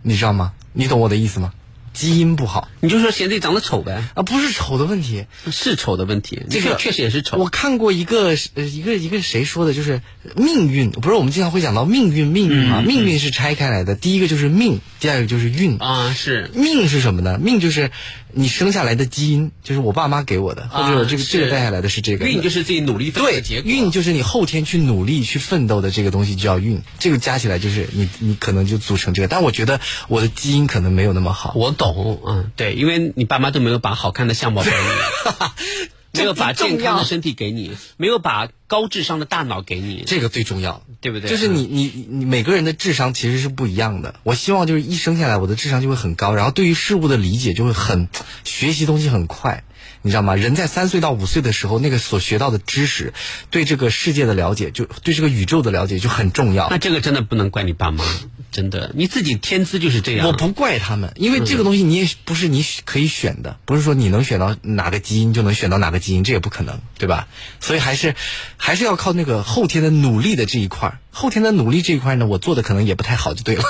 [0.00, 0.54] 你知道吗？
[0.72, 1.52] 你懂我的意思吗？
[1.92, 7.36] 基因不好，你就说嫌自己长得丑呗，啊，不是丑的问题，是丑的问题，这个确实也是丑。
[7.36, 10.00] 我看过一个呃一个一个谁说的，就是
[10.36, 15.78] 命运，不是我们经常会讲到命运，命运嘛，命运是拆开来的，第一个就是命，第二个就是运。
[15.78, 16.50] 啊，是。
[16.54, 17.38] 命是什么呢？
[17.38, 17.90] 命就是
[18.32, 22.26] 你生下来的基因，就是我爸妈给我的，或者这个这个带下来的是这个。
[22.26, 29.28] 运就是自己努力奋斗的结果，运就是你后天去努力去奋斗的这个东西就叫运，这个加起来就是你你可能就组成这个。
[29.28, 32.50] 但我觉得我的基因可能没有那么好，我懂，嗯。
[32.56, 34.76] 对，因为你爸妈都没有把好看的相貌给你，
[36.12, 41.30] 没有把健康的身体给你，没有把高智商的大脑给你，这个最重要，对不对？
[41.30, 44.14] 就是你你你每个人的智商其实是不一样的。
[44.22, 48.08] 我希望就是一生下来我的智商就会很高，然后对于事物的理解就会很，
[48.44, 49.64] 学习东西很快，
[50.02, 50.34] 你知道吗？
[50.34, 53.14] 人在三岁到五岁的时候，那个所学到的知识，
[53.50, 56.68] 对这个世界的了解，就对这个宇宙的了解就很重要。
[56.68, 58.04] 那这个真的不能怪你爸妈。
[58.52, 60.26] 真的，你自己天资就是这样。
[60.26, 67.28] 我不怪他们，因为这个东西你也不是你可以选的，不是说你能选到哪个基因就能选到哪个基因，这也不可能，对吧？
[67.60, 68.14] 所以还是
[68.58, 73.64] 还是要靠那个后天的努力的这一块后天的努力这一块呢，我做的可能也不太好，就对了。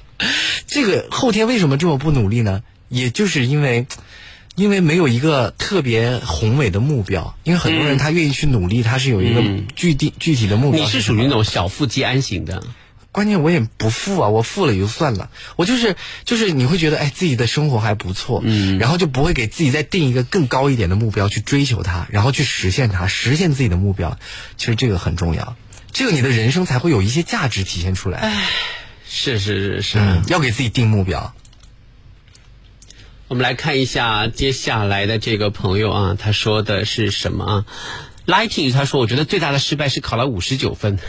[0.66, 2.62] 这个后天为什么这么不努力呢？
[2.90, 3.86] 也就是因为
[4.56, 7.34] 因为没有一个特别宏伟的目标。
[7.44, 9.42] 因为很多人他愿意去努力，他是有一个
[9.74, 10.84] 具体具体的目标。
[10.84, 12.62] 你是属于那种小富即安型的。
[13.10, 15.30] 关键我也不富啊，我富了也就算了。
[15.56, 24.18] 我就是就是你会觉得哎自己的生活还不错，嗯，然后就不会给自己再定一个更高一点的目标去追求它，然后去实现它，实现自己的目标。
[24.56, 25.56] 其实这个很重要，
[25.92, 28.18] 这个你的人生才会有一些价值体现出来。
[28.18, 28.48] 哎，
[29.08, 29.98] 是是是是，
[30.28, 31.34] 要给自己定目标。
[33.28, 37.64] 我们来看一下接下来的这个朋友啊，他说的是什么啊
[38.26, 40.98] ？Lighting 他说，我觉得最大的失败是考了五十九分。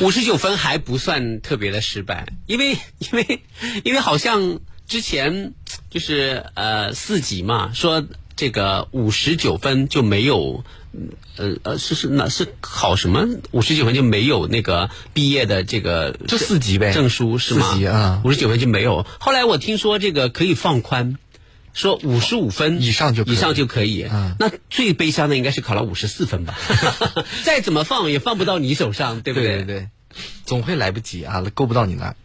[0.00, 3.42] 五十九分还不算特别的失败，因为因为
[3.84, 5.52] 因为好像之前
[5.90, 8.04] 就是呃四级嘛，说
[8.36, 10.64] 这个五十九分就没有，
[11.36, 17.72] 呃呃是是那是考什么五十九分就没有那个毕业的这个就四级呗证书是吗？
[17.72, 19.04] 四级啊，五十九分就没有。
[19.18, 21.18] 后来我听说这个可以放宽，
[21.74, 24.06] 说五十五分以上就以上就可以。
[24.38, 26.58] 那最悲伤的应该是考了五十四分吧？
[27.44, 29.56] 再怎么放也放不到你手上，对不对？
[29.58, 29.88] 对对。
[30.44, 32.16] 总会来不及啊，够不到你那。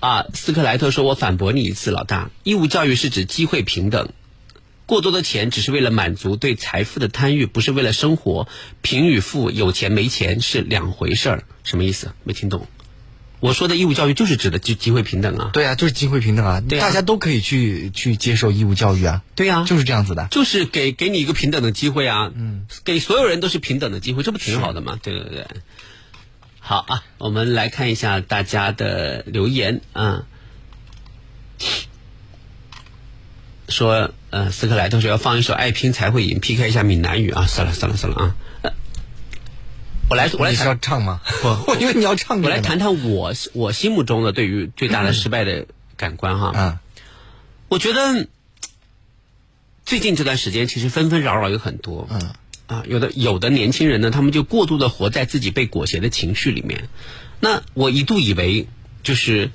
[0.00, 4.10] 啊，斯克莱特说：“我反驳你一次，老大，义务教育是指机会平等，
[4.86, 8.46] 过多的钱只是为了满足对财富的贪欲，不是为了生活。
[8.82, 11.44] 贫与富，有钱没钱是两回事儿。
[11.64, 12.12] 什么意思？
[12.24, 12.66] 没听懂。
[13.40, 15.50] 我说的义务教育就是指的机机会平等啊。
[15.52, 19.22] 对啊，就是机会平等啊，大家都可以去去接受义务教育啊。
[19.34, 22.30] 对啊，就是这样子的，就是给给你一个平等的机会啊。
[22.34, 24.98] 嗯，给所有人都是平等的机会，这不挺好的吗？
[25.02, 25.46] 对对对。”
[26.60, 30.24] 好啊，我们来看一下大家的留言啊。
[33.68, 37.46] 说呃，斯克莱特说要放一首《爱拼才会赢》，PK 一下闽南语啊。
[37.46, 38.36] 算了算了算了啊。
[40.10, 41.20] 我来我来是要唱吗？
[41.68, 42.42] 我因为你要唱。
[42.42, 46.52] 我来谈谈我我心目中的对于最大的失败的感官哈。
[46.54, 46.78] 嗯。
[47.68, 48.26] 我觉得
[49.86, 52.08] 最近这段时间其实纷纷扰扰有很多。
[52.10, 52.32] 嗯。
[52.66, 56.88] 啊，有的有的年轻人呢，他们就过度的活在自己被裹挟的情绪里面。
[57.40, 58.66] 那我一度以为，
[59.02, 59.50] 就是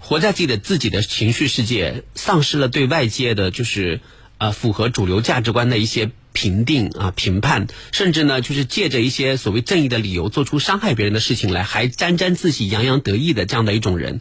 [0.00, 4.00] 活在自己的自己的情绪世界，丧失了对外界的，就是
[4.38, 14.20] 呃符合主流价值观的一些评定啊评判，甚至呢，就是借着一些所谓正义的理由，做出伤害别人的事情来，还沾沾自喜、洋洋得意的这样的一种人。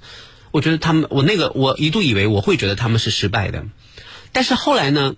[0.52, 3.66] 我觉得他们，我那个我一度以为我会觉得他们是失败的，
[4.32, 5.16] 但是后来呢？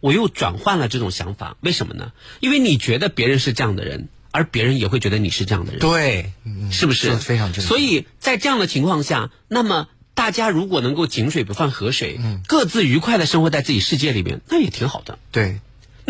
[0.00, 2.12] 我又转换了这种想法，为什么呢？
[2.38, 6.32] 因为你觉得别人是这样的人，而别人也会觉得你是这样的人，对，
[6.70, 7.16] 是不是？
[7.16, 7.64] 非常正。
[7.64, 15.18] 所以在这样的情况下，那么大家如果能够井水不犯河水，各自愉快的生活在自己世界里面，那也挺好的。
[15.32, 15.58] 对，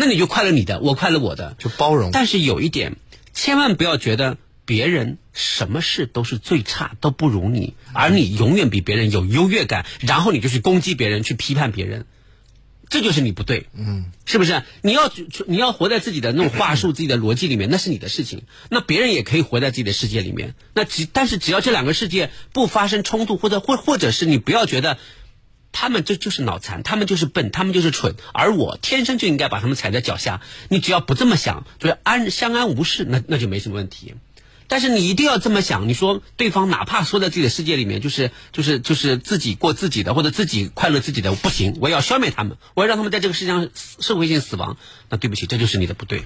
[0.01, 2.11] 那你就快乐你的，我快乐我的，就包容。
[2.11, 2.95] 但是有一点，
[3.33, 12.05] 千万不要觉得别人什么事都是最差，都不如你，而你永远比别人有优越感，然后你就去攻击别人，去批判别人。
[12.87, 14.63] 这就是你不对，嗯，是不是？
[14.81, 15.11] 你要
[15.45, 18.43] 你要活在自己的那种话术、自己的逻辑里面，那是你的事情。
[18.69, 20.55] 那别人也可以活在自己的世界里面。
[20.73, 24.97] 那只但是只要这两个世界不发生冲突，或者或或者是你不要觉得
[25.71, 30.41] 他们这就是脑残，他们就是笨，他们就是蠢，而我天生就应该把他们踩在脚下。
[30.69, 34.15] 你只要不这么想，就是安相安无事，那那就没什么问题。
[34.67, 44.77] 但是你一定要这么想，你说对方哪怕说在自己的世界里面，就是就是就是自己过自己的，或者自己快乐自己的，不行，我要消灭他们，我要让他们在这个世界上社会性死亡，
[45.09, 46.23] 那对不起，这就是你的不对。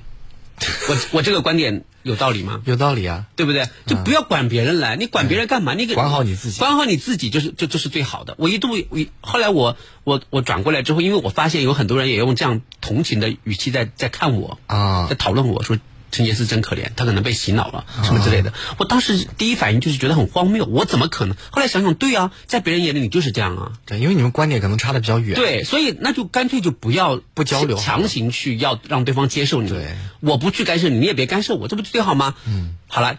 [0.90, 2.62] 我我这个观点有道理吗？
[2.66, 3.68] 有道理啊，对不对？
[3.86, 5.74] 就不要管别人来，你管别人干嘛？
[5.74, 8.36] 你给管好你自己，管好你自己就是就就是最好的。
[8.38, 15.78] 我一度我后来我我我转过来之后，因为我发现有很多人也用这样同情的语气在在看我啊，在讨论我说。
[16.14, 18.54] 陈杰斯真可怜，他可能被洗脑了，什么之类的。
[18.78, 21.36] 我当时第一反应就是觉得很荒谬，我怎么可能？
[21.52, 23.74] 后来想想，对啊，在别人眼里你就是这样啊。
[23.86, 25.36] 对，因为你们观点可能差的比较远。
[25.36, 29.70] 对，所以那就干脆就不要不交流，强行去要让对方接受你。
[29.70, 32.36] 对，我不去干涉你，你也别干涉我，这不最好吗？
[32.46, 32.76] 嗯。
[32.88, 33.18] 好了，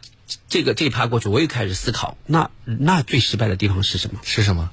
[0.49, 4.21] 这个这一趴过去，我又开始思考，那那最失败的地方是什么？
[4.23, 4.71] 是什么？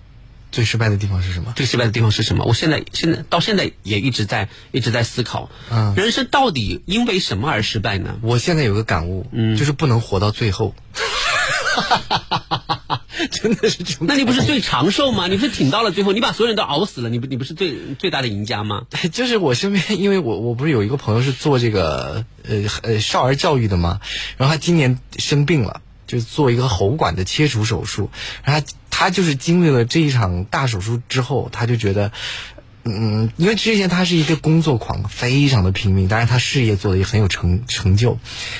[0.52, 1.54] 最失败的地方是什么？
[1.56, 2.46] 最失败的地方是什么？
[2.46, 8.18] 我现在现在到现在也一直在一直在思考，嗯，人生到底因为什么而失败呢？
[8.22, 10.76] 我现在有个感悟，嗯，就是不能活到最后。
[13.32, 15.28] 真的是这那你不是最长寿吗？
[15.28, 18.84] 你不是挺到了最后，你把所有人都熬死了，你不你不是最最大的赢家吗？
[19.14, 24.02] 就是我身边，因为我我不是有一个朋友是做这个呃呃少儿教育的吗？
[24.38, 25.82] 然后他今年生病了。
[26.08, 28.10] 就做一个喉管的切除手术，
[28.44, 32.12] 然后他他就是经历了这一场大手术之后，他就觉得，
[32.84, 38.20] 嗯，因为之前他是一个工作狂，非常的拼命，当然他事业做的也很有成成就，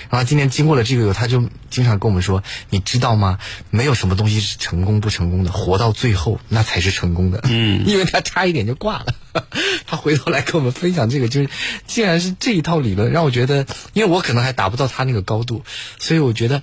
[0.10, 3.38] 然后今天经过了这个以后，他就经常跟我们说，你知道吗？
[3.70, 7.42] 没有什么东西是成功不成功的，活到最后那才是成功的。
[7.44, 9.14] 嗯，因为他差一点就挂了，
[9.86, 11.50] 他回头来跟我们分享这个，就是
[11.86, 15.64] 竟然是这一套理论，让我觉得，因为我可能还达不到他那个高度，
[16.00, 16.62] 所以我觉得。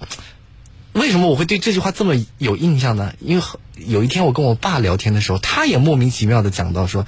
[0.98, 3.12] 为什么我会对这句话这么有印象呢？
[3.20, 3.42] 因为
[3.76, 7.06] 有一天我跟我爸聊天的时候，他也莫名其妙的讲到说：“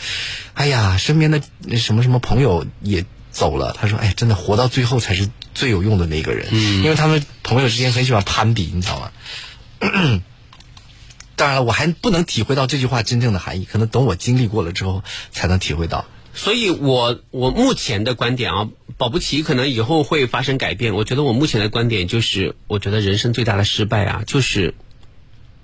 [0.55, 1.43] 哎呀，身边的
[1.76, 9.11] 什么什么朋友也走了。”他说：“哎，真的活到最后才是最有用的那个人。”嗯，因为他们朋友之间很喜欢攀比，你知道吗？
[11.36, 16.05] 当然了，我还不能体会到这句话真正的含义，可能等我经历过了之后才能体会到。
[16.33, 20.95] 所以，我我目前的观点啊，保不齐可能以后会发生改变。
[20.95, 24.74] 我觉得我目前的观点就是，我觉得人生最大的失败啊，就是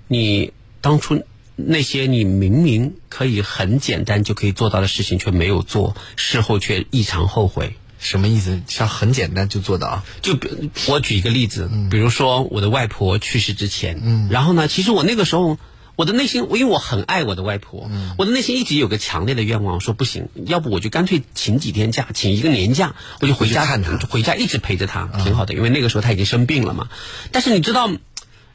[0.07, 0.51] 你
[0.81, 1.23] 当初
[1.55, 7.75] 那些你明明可以很简单就可以做到的事情却没有做，事后却异常后悔。
[7.99, 8.61] 什么意思？
[8.67, 10.03] 像很简单就做到？
[10.21, 15.57] 就比我举一个例子，比如说我的外婆去世之前，嗯，然后呢，其实我那个时候。
[15.97, 25.53] 我的内心，因为我很爱我的外婆，我的内心一直有个强烈的愿望，说不行，要不我就干脆请几天假，请一个年假，我就回家看她，回家一直陪着她，挺好的。
[25.53, 26.87] 因为那个时候她已经生病了嘛。
[27.33, 27.91] 但是你知道。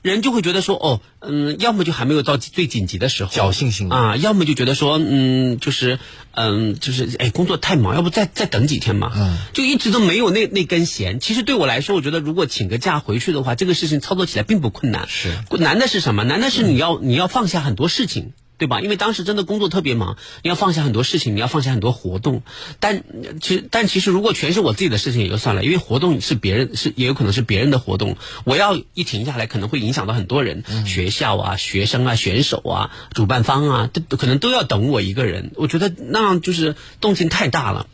[0.03, 6.00] 人就会觉得说，哦，嗯，要么就还没有到最紧急的时候，侥幸心啊，要么就觉得说，嗯，就是，
[6.32, 11.20] 嗯，就是，哎，工作太忙，要不再再等几天嘛，嗯，就一直都没有那那根弦。
[11.20, 16.24] 其实对我来说，我觉得如果请个假回去的话，这个事情操作起来并不困难，是难的是什么？
[16.24, 18.32] 难的是你要你要放下很多事情。
[18.63, 18.81] 对吧？
[18.81, 22.45] 因为当时真的工作特别忙，你要放下很多事情，你要放下很多活动。
[22.79, 23.03] 但
[23.41, 28.17] 其实，但其实，如果全是我自己的事情也就算了，因为活动是别人，是也有可能是别人的活动。
[28.45, 35.51] 我要一停下来，可能会影响到很多人，学校啊、学生啊、选手啊、主办方啊，都可能都要等我一个人。
[35.57, 37.89] 我觉得那样就是动静太大了，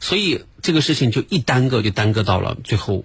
[0.00, 3.04] 所以这个事情就一耽搁就耽搁到了最后。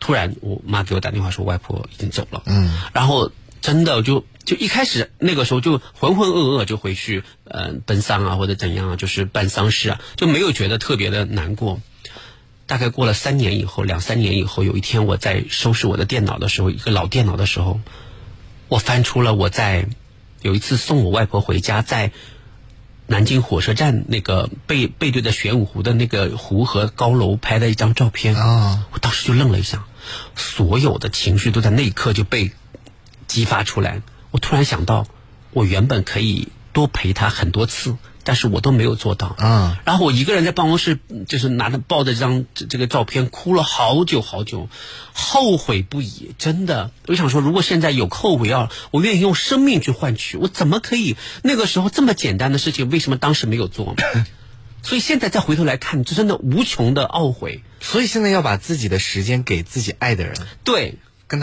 [0.00, 2.42] 突然，我妈给我打电话说，外婆已经走了。
[2.46, 3.30] 嗯，然后。
[3.60, 11.80] 真的就就一开始那个时候就浑浑噩噩就回去呃奔丧啊或者怎样啊就是办丧事啊就没有觉得特别的难过。
[12.66, 17.80] 大概过了三年以后两三年以后有一天我在收拾我的电脑的时候一个老电脑的时候，
[18.68, 19.88] 我翻出了我在
[20.40, 22.12] 有一次送我外婆回家在
[23.06, 29.84] 南京火车站那个背背对着玄武湖的那个湖和高楼拍的一张照片啊，我当时就愣了一下，
[30.36, 32.52] 所有的情绪都在那一刻就被。
[33.30, 34.02] 激发出来，
[34.32, 35.06] 我突然想到，
[35.52, 39.36] 我原本可以多陪他很多次，但是我都没有做到。
[39.38, 44.68] 嗯，然后我一个人在办公室，就是拿着抱着这张这个照片，哭了好久好久，
[45.12, 46.34] 后悔不已。
[46.38, 50.36] 真的，我想说，如果现在有后悔药，我愿意用生命去换取。
[50.36, 53.94] 我怎么可以那个时候这么简单的事情，为什么当时没有做？
[54.82, 57.62] 所以现在再回头来看，就真的无穷的懊悔。
[57.80, 60.34] 所以现在要把自己的时间给自己爱的人。
[60.64, 60.96] 对。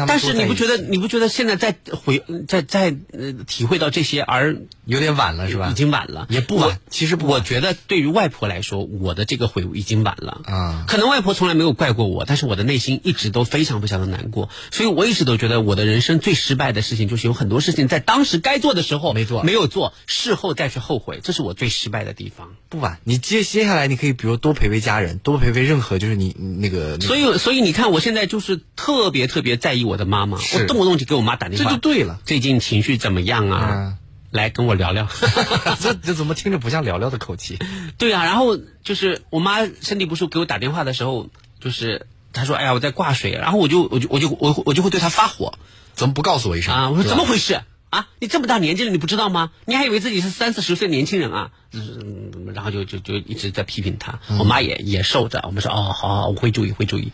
[0.07, 5.69] 但是你不觉得你不觉得现在在回在在呃体会到这些而有点晚了是吧？
[5.71, 6.79] 已经晚了，也不晚。
[6.89, 10.85] 其实我觉得对于外婆来说，我的这个悔悟已经晚了啊。
[10.87, 14.49] 可能外婆从来没有怪过我，但是我的内心一直都非常非常的难过。
[14.71, 22.49] 所以我一直都觉得我的人生最失败的事情，就是有很多事情在当时该做的时候没做，没有做，事后再去后悔，这是我最失败的地方。
[22.67, 26.99] 不晚，你接接下来你可以比如多陪陪家人，多陪陪任何就是你那个。
[26.99, 29.76] 所以所以你看，我现在就是特别特别在意。
[29.77, 32.19] 意我的妈妈，我动不动就给我妈打电话，这就对了。
[32.25, 33.67] 最近情绪怎么样啊？
[33.71, 33.97] 嗯
[34.29, 35.07] 来跟我聊聊。
[35.79, 37.57] 这这怎么听着不像聊聊的口气？
[37.97, 41.29] 对啊，然后就是我妈身体不舒服给我打电话的时候，
[41.61, 45.57] 就是她说：“哎呀，我在挂水。”然后我就我就我就我我就会对她发火
[45.93, 46.89] 怎么不告诉我一声啊！
[46.89, 48.09] 我说怎么回事啊？
[48.19, 49.51] 你这么大年纪了，你不知道吗？
[49.65, 51.51] 你还以为自己是三四十岁的年轻人啊？
[51.71, 54.19] 嗯，然后就就就一直在批评她。
[54.37, 55.41] 我妈也也受着。
[55.45, 57.13] 我们说哦，好好，我会注意，会注意。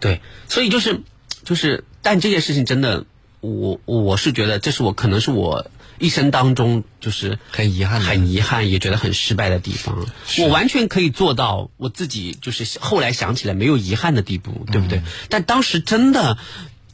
[0.00, 1.02] 对，所以就是
[1.46, 3.06] 就是，但这件事情真的，
[3.40, 10.06] 我我是觉得这是我可能是我一生当中就是很遗憾很遗憾，也觉得很失败的地方。
[10.40, 15.00] 我完全可以做到我自己，就是后来想起来没有遗憾的地步，对不对？
[15.30, 16.36] 但当时真的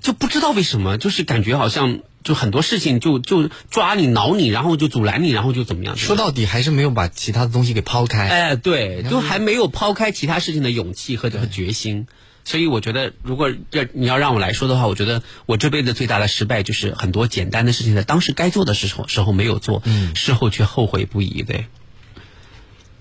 [0.01, 5.97] 就不知道为什么，就是感觉好像就很多事情就就抓你、挠你，然后就阻拦你，然后就怎么样？
[5.97, 8.29] 说到底还是没有把其他的东西给抛开。
[8.29, 12.07] 哎，对，就还没有抛开其他事情的勇气和和决心。
[12.45, 21.43] 所以我觉得，如果要你要让我来说的话，我觉得我这辈子最大的失败就是很多简单的事情在当时该做的时候时候没有做，嗯，事后却后悔不已。
[21.43, 21.66] 对，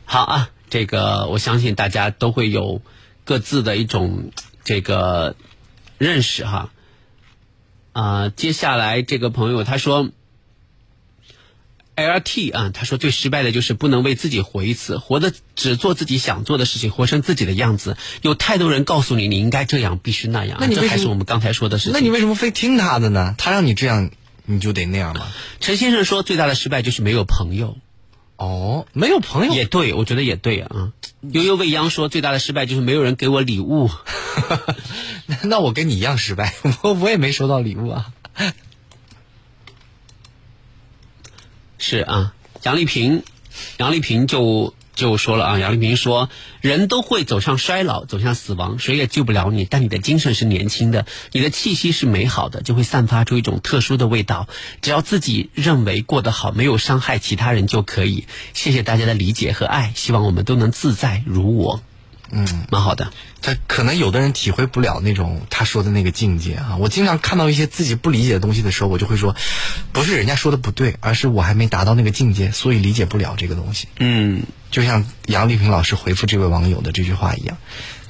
[0.06, 2.82] 好啊，这个我相信大家都会有
[3.26, 4.32] 各自的一种
[4.64, 5.36] 这个
[5.98, 6.72] 认识哈。
[7.94, 10.10] 啊、接下来这个朋友他说。
[12.08, 17.98] LT 啊，他说最失败的就是不能为自己活一次，活的只做自己想做的事情，活成自己的样子。
[18.22, 21.94] 有太多人告诉你你应该这样，必须那样，这那你为什么还是我们刚才说的事情。
[21.94, 23.36] 那你为什么非听他的呢？
[23.38, 24.12] 他让你这样，
[24.46, 25.28] 你就得那样吗？
[25.60, 27.78] 陈先生说最大的失败就是没有朋友，
[28.38, 30.92] 哦，没有朋友也对，我觉得也对啊。
[31.22, 33.90] 悠悠未央说最大的失败就是没有人给我礼物。
[35.44, 38.12] 那我跟你一样失败，我我也没收到礼物啊。
[41.92, 42.34] 是啊，
[42.64, 43.24] 杨丽萍，
[43.76, 46.30] 杨丽萍就就说了啊，杨丽萍说，
[46.62, 54.48] 人都会走向衰老，走向死亡，谁也救不了你，但你的精神是年轻的，你的气息是美好的，就会散发出一种特殊的味道。
[54.82, 58.26] 只要自己认为过得好，没有伤害其他人就可以。
[58.54, 61.84] 谢谢大家的理解和爱，希望我们都能自在如我。
[62.32, 63.12] 嗯，蛮好的。
[63.42, 66.78] 他可能有的人体会不了那种他说的那个境界啊。
[66.80, 69.36] 我经常看到一些自己不理解的东西的时候，我就会说，
[69.92, 73.88] 不是人家说的不对，而是我还没达到那个境界，所以理解不了这个东西。
[74.00, 77.58] 嗯，就像杨丽萍老师回复这位网友的这句话一样，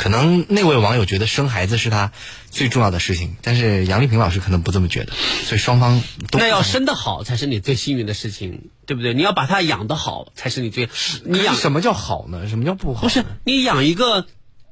[0.01, 2.11] 可能那位网友觉得生孩子是他
[2.49, 9.13] 最重要的事情，但是杨丽萍老师可能不这么觉得，所以双方都那要生得好才是你最幸运的事情，对不对？
[9.13, 10.89] 你要把他养得好才是你最
[11.23, 12.49] 你养什么叫好呢？
[12.49, 13.01] 什么叫不好？
[13.03, 14.25] 不是你养一个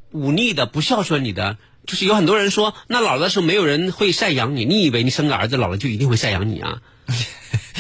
[0.10, 6.82] 忤逆的、不孝顺你的，就是有很多人说，那老了的时候没有人会赡养你，你以为你生个儿子老了就一定会赡养你啊？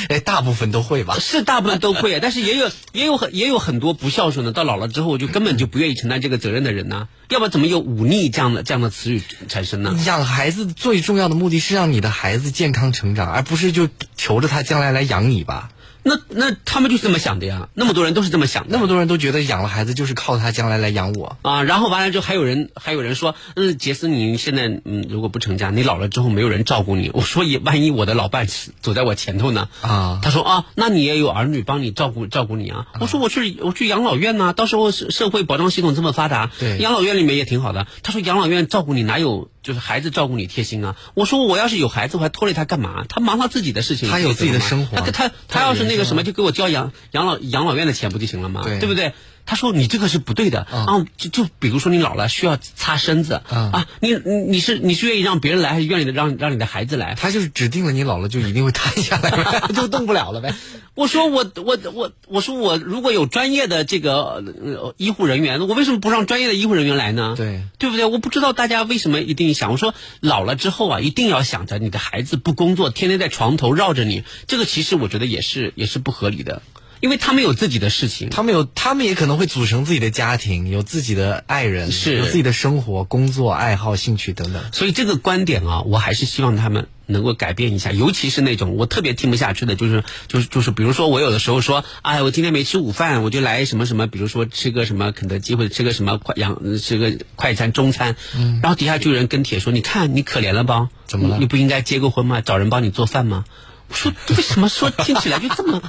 [0.07, 1.17] 哎，大部分都会吧？
[1.19, 9.97] 是大部分都会， 但是也有也有很也有很多不孝顺的，到老了之后就根本就不愿意承担这个责任的人呢、要不然怎么有忤逆这样的这样的词语产生呢？
[10.05, 15.71] 养孩子最重要的目的是让你的孩子健康成长，而不是就求着他将来来养你吧。
[16.03, 21.37] 那那他们就是这么想的呀，那么多人都是这么想的，那么多人都觉得养了孩子就是靠他将来来养我。
[21.41, 27.11] 啊，然后完了之后还有人还有人说，嗯，杰斯你现在嗯如果不成家，你老了之后没有人照顾你。
[27.13, 28.47] 我说也万一我的老伴
[28.81, 29.67] 走在我前头呢？
[29.81, 32.87] 啊他说啊，那你也有儿女帮你照顾照顾你啊。
[32.99, 37.87] 我说我去我去养老院呐、到时候社社会保障系统这么发达，对养老院里面也挺好的。
[38.03, 40.95] 他说养老院照顾你哪有就是孩子照顾你贴心啊？
[41.13, 43.05] 我说我要是有孩子，我还拖累他干嘛？
[43.07, 48.61] 他忙他自己的事情，他有自己的生活他他他要是那个什么，就给我交养养老养老院的钱不就行了吗？
[48.63, 49.13] 对对不对？
[49.49, 57.15] 他说你这个是不对的嗯啊，就就比如说你老了需要擦身子嗯啊，你你你是你是愿意让别人来，还是愿意让让你的孩子来？
[57.15, 60.53] 他就是指定了你老了就一定会瘫下来呗， 就动不了了呗。
[60.93, 67.33] 我说我我我我说我如果有专业的这个呃医护人员，我为什么不让专业的医护人员来呢？
[67.35, 68.05] 对对不对？
[68.05, 76.61] 我不知道大家为什么一定想，我说老了之后啊，一定要想着你的孩子不工作，天天在床头绕着你，这个其实我觉得也是也是不合理的，
[76.99, 78.29] 因为他们有自己的事情。
[78.29, 84.63] 他们有，他们也可能会组成自己的家庭，有自己的爱人，是有自己的生活、工作、爱好、兴趣等等。
[84.71, 98.15] 所以这个观点啊，我还是希望他们能够改变一下，尤其是那种我特别听不下去的，就是就是就是，比如说我有的时候说，哎，我今天没吃午饭，我就来什么什么，比如说吃个什么肯德基或者吃个什么快洋吃个快餐中餐，
[98.61, 100.89] 然后底下就有人跟帖说，你看你可怜了吧？
[101.07, 102.41] 怎么了你你不应该结个婚吗？
[102.41, 103.45] 找人帮你做饭吗？
[103.87, 105.81] 我说为什么说听起来就这么？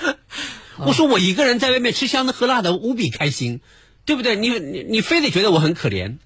[0.86, 3.60] 我说我一个人在外面吃香的喝辣的，无比开心，
[4.04, 4.36] 对不对？
[4.36, 6.16] 你你你非得觉得我很可怜，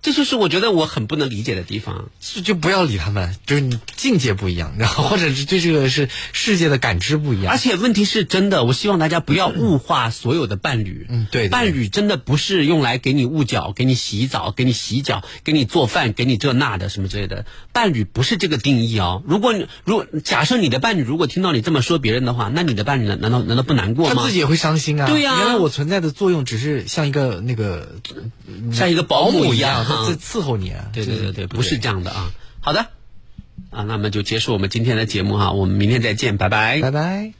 [0.00, 2.08] 这就是我觉得我很不能理解的地方。
[2.20, 7.52] 就就不要理他们，就是你境界不一样，然后或者是对这个是世界的感知不一样。
[7.52, 11.06] 而且问题是真的，我希望大家不要物化所有的伴侣。
[11.08, 17.44] 嗯，对，伴侣真的不是用来给你捂脚、给你洗澡、给你洗脚、给你做饭、给你这那的什么之类的。
[17.72, 19.22] 伴侣不是这个定义哦。
[19.26, 24.14] 如果你如果假设你的伴侣如果听到你这么说别人的话，那你的伴侣难道难道不难过吗？
[24.16, 25.06] 他自己也会伤心啊。
[25.06, 27.96] 对呀，原来我存在的作用只是像一个那个
[28.72, 30.72] 像一个保姆一样，在伺候你。
[30.92, 32.30] 对对对对，不是这样的啊。
[32.60, 32.88] 好的，
[33.70, 37.37] 啊，那么就结束我们今天的节目哈，我们明天再见，拜拜，拜拜。